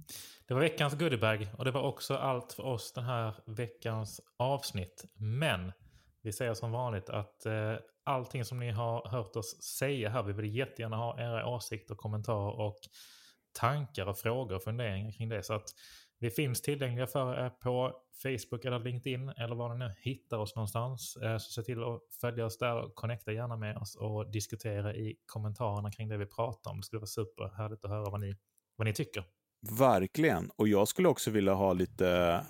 Det 0.48 0.54
var 0.54 0.60
veckans 0.60 0.94
goodiebag 0.94 1.48
och 1.58 1.64
det 1.64 1.70
var 1.70 1.82
också 1.82 2.14
allt 2.14 2.52
för 2.52 2.62
oss 2.62 2.92
den 2.92 3.04
här 3.04 3.34
veckans 3.46 4.20
avsnitt. 4.36 5.04
Men 5.14 5.72
vi 6.22 6.32
säger 6.32 6.54
som 6.54 6.72
vanligt 6.72 7.10
att 7.10 7.46
eh, 7.46 7.74
allting 8.04 8.44
som 8.44 8.58
ni 8.58 8.70
har 8.70 9.08
hört 9.08 9.36
oss 9.36 9.62
säga 9.62 10.10
här, 10.10 10.22
vi 10.22 10.32
vill 10.32 10.56
jättegärna 10.56 10.96
ha 10.96 11.20
era 11.20 11.46
åsikter, 11.46 11.94
kommentarer 11.94 12.60
och 12.60 12.78
tankar 13.52 14.06
och 14.06 14.18
frågor 14.18 14.56
och 14.56 14.62
funderingar 14.62 15.12
kring 15.12 15.28
det. 15.28 15.42
Så 15.42 15.54
att 15.54 15.68
vi 16.18 16.30
finns 16.30 16.62
tillgängliga 16.62 17.06
för 17.06 17.44
er 17.44 17.50
på 17.50 17.92
Facebook 18.22 18.64
eller 18.64 18.78
LinkedIn 18.78 19.28
eller 19.28 19.54
var 19.54 19.74
ni 19.74 19.84
nu 19.84 19.94
hittar 19.98 20.38
oss 20.38 20.56
någonstans. 20.56 21.16
Eh, 21.16 21.38
så 21.38 21.52
se 21.52 21.62
till 21.62 21.82
att 21.82 22.00
följa 22.20 22.46
oss 22.46 22.58
där 22.58 22.76
och 22.76 22.94
connecta 22.94 23.32
gärna 23.32 23.56
med 23.56 23.76
oss 23.76 23.96
och 23.96 24.30
diskutera 24.30 24.94
i 24.94 25.16
kommentarerna 25.26 25.90
kring 25.90 26.08
det 26.08 26.16
vi 26.16 26.26
pratar 26.26 26.70
om. 26.70 26.76
Det 26.76 26.82
skulle 26.82 27.00
vara 27.00 27.06
superhärligt 27.06 27.84
att 27.84 27.90
höra 27.90 28.10
vad 28.10 28.20
ni, 28.20 28.36
vad 28.76 28.86
ni 28.86 28.92
tycker. 28.92 29.24
Verkligen, 29.78 30.50
och 30.56 30.68
jag 30.68 30.88
skulle 30.88 31.08
också 31.08 31.30
vilja 31.30 31.54
ha 31.54 31.72
lite 31.72 32.40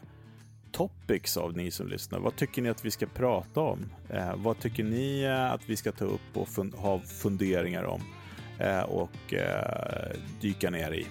topics 0.73 1.37
av 1.37 1.57
ni 1.57 1.71
som 1.71 1.89
lyssnar. 1.89 2.19
Vad 2.21 2.37
tycker 2.37 2.63
ni 2.63 2.69
att 2.69 2.85
vi 2.85 2.91
ska 2.91 3.07
prata 3.07 3.61
om? 3.61 3.93
Eh, 4.11 4.37
vad 4.37 4.61
tycker 4.61 4.85
ni 4.85 5.23
eh, 5.23 5.53
att 5.53 5.69
vi 5.69 5.77
ska 5.77 5.93
ta 5.93 6.05
upp 6.05 6.37
och 6.37 6.49
fun 6.49 6.73
ha 6.73 7.01
funderingar 7.01 7.85
om 7.85 8.03
och 8.85 9.35
eh, 9.35 10.17
dyka 10.41 10.71
ner 10.71 10.93
i? 10.93 11.07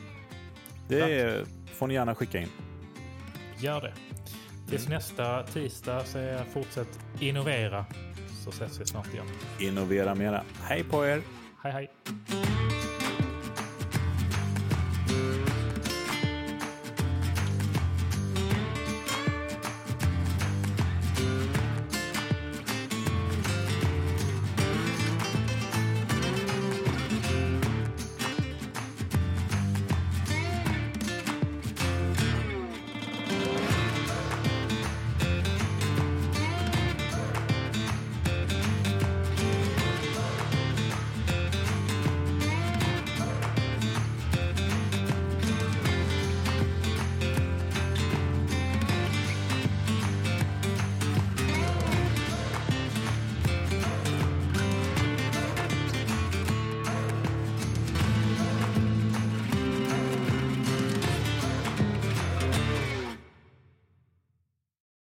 Det 0.88 1.46
får 1.66 1.88
ni 1.88 1.94
gärna 1.94 2.16
skicka 2.16 2.40
in. 2.40 2.50
Gör 3.58 3.82
det. 3.82 3.94
Tills 4.70 4.86
mm. 4.86 4.96
nästa 4.96 5.44
tisdag 5.44 6.04
så 6.06 6.18
är 6.18 6.44
fortsätt 6.44 7.00
innovera 7.20 7.86
så 8.44 8.50
ses 8.50 8.82
vi 8.82 8.86
snart 8.86 9.14
igen. 9.14 9.26
Innovera 9.60 10.16
mera. 10.16 10.44
Hej 10.62 10.84
på 10.84 11.06
er! 11.06 11.22
Hej 11.64 11.72
hej! 11.72 12.01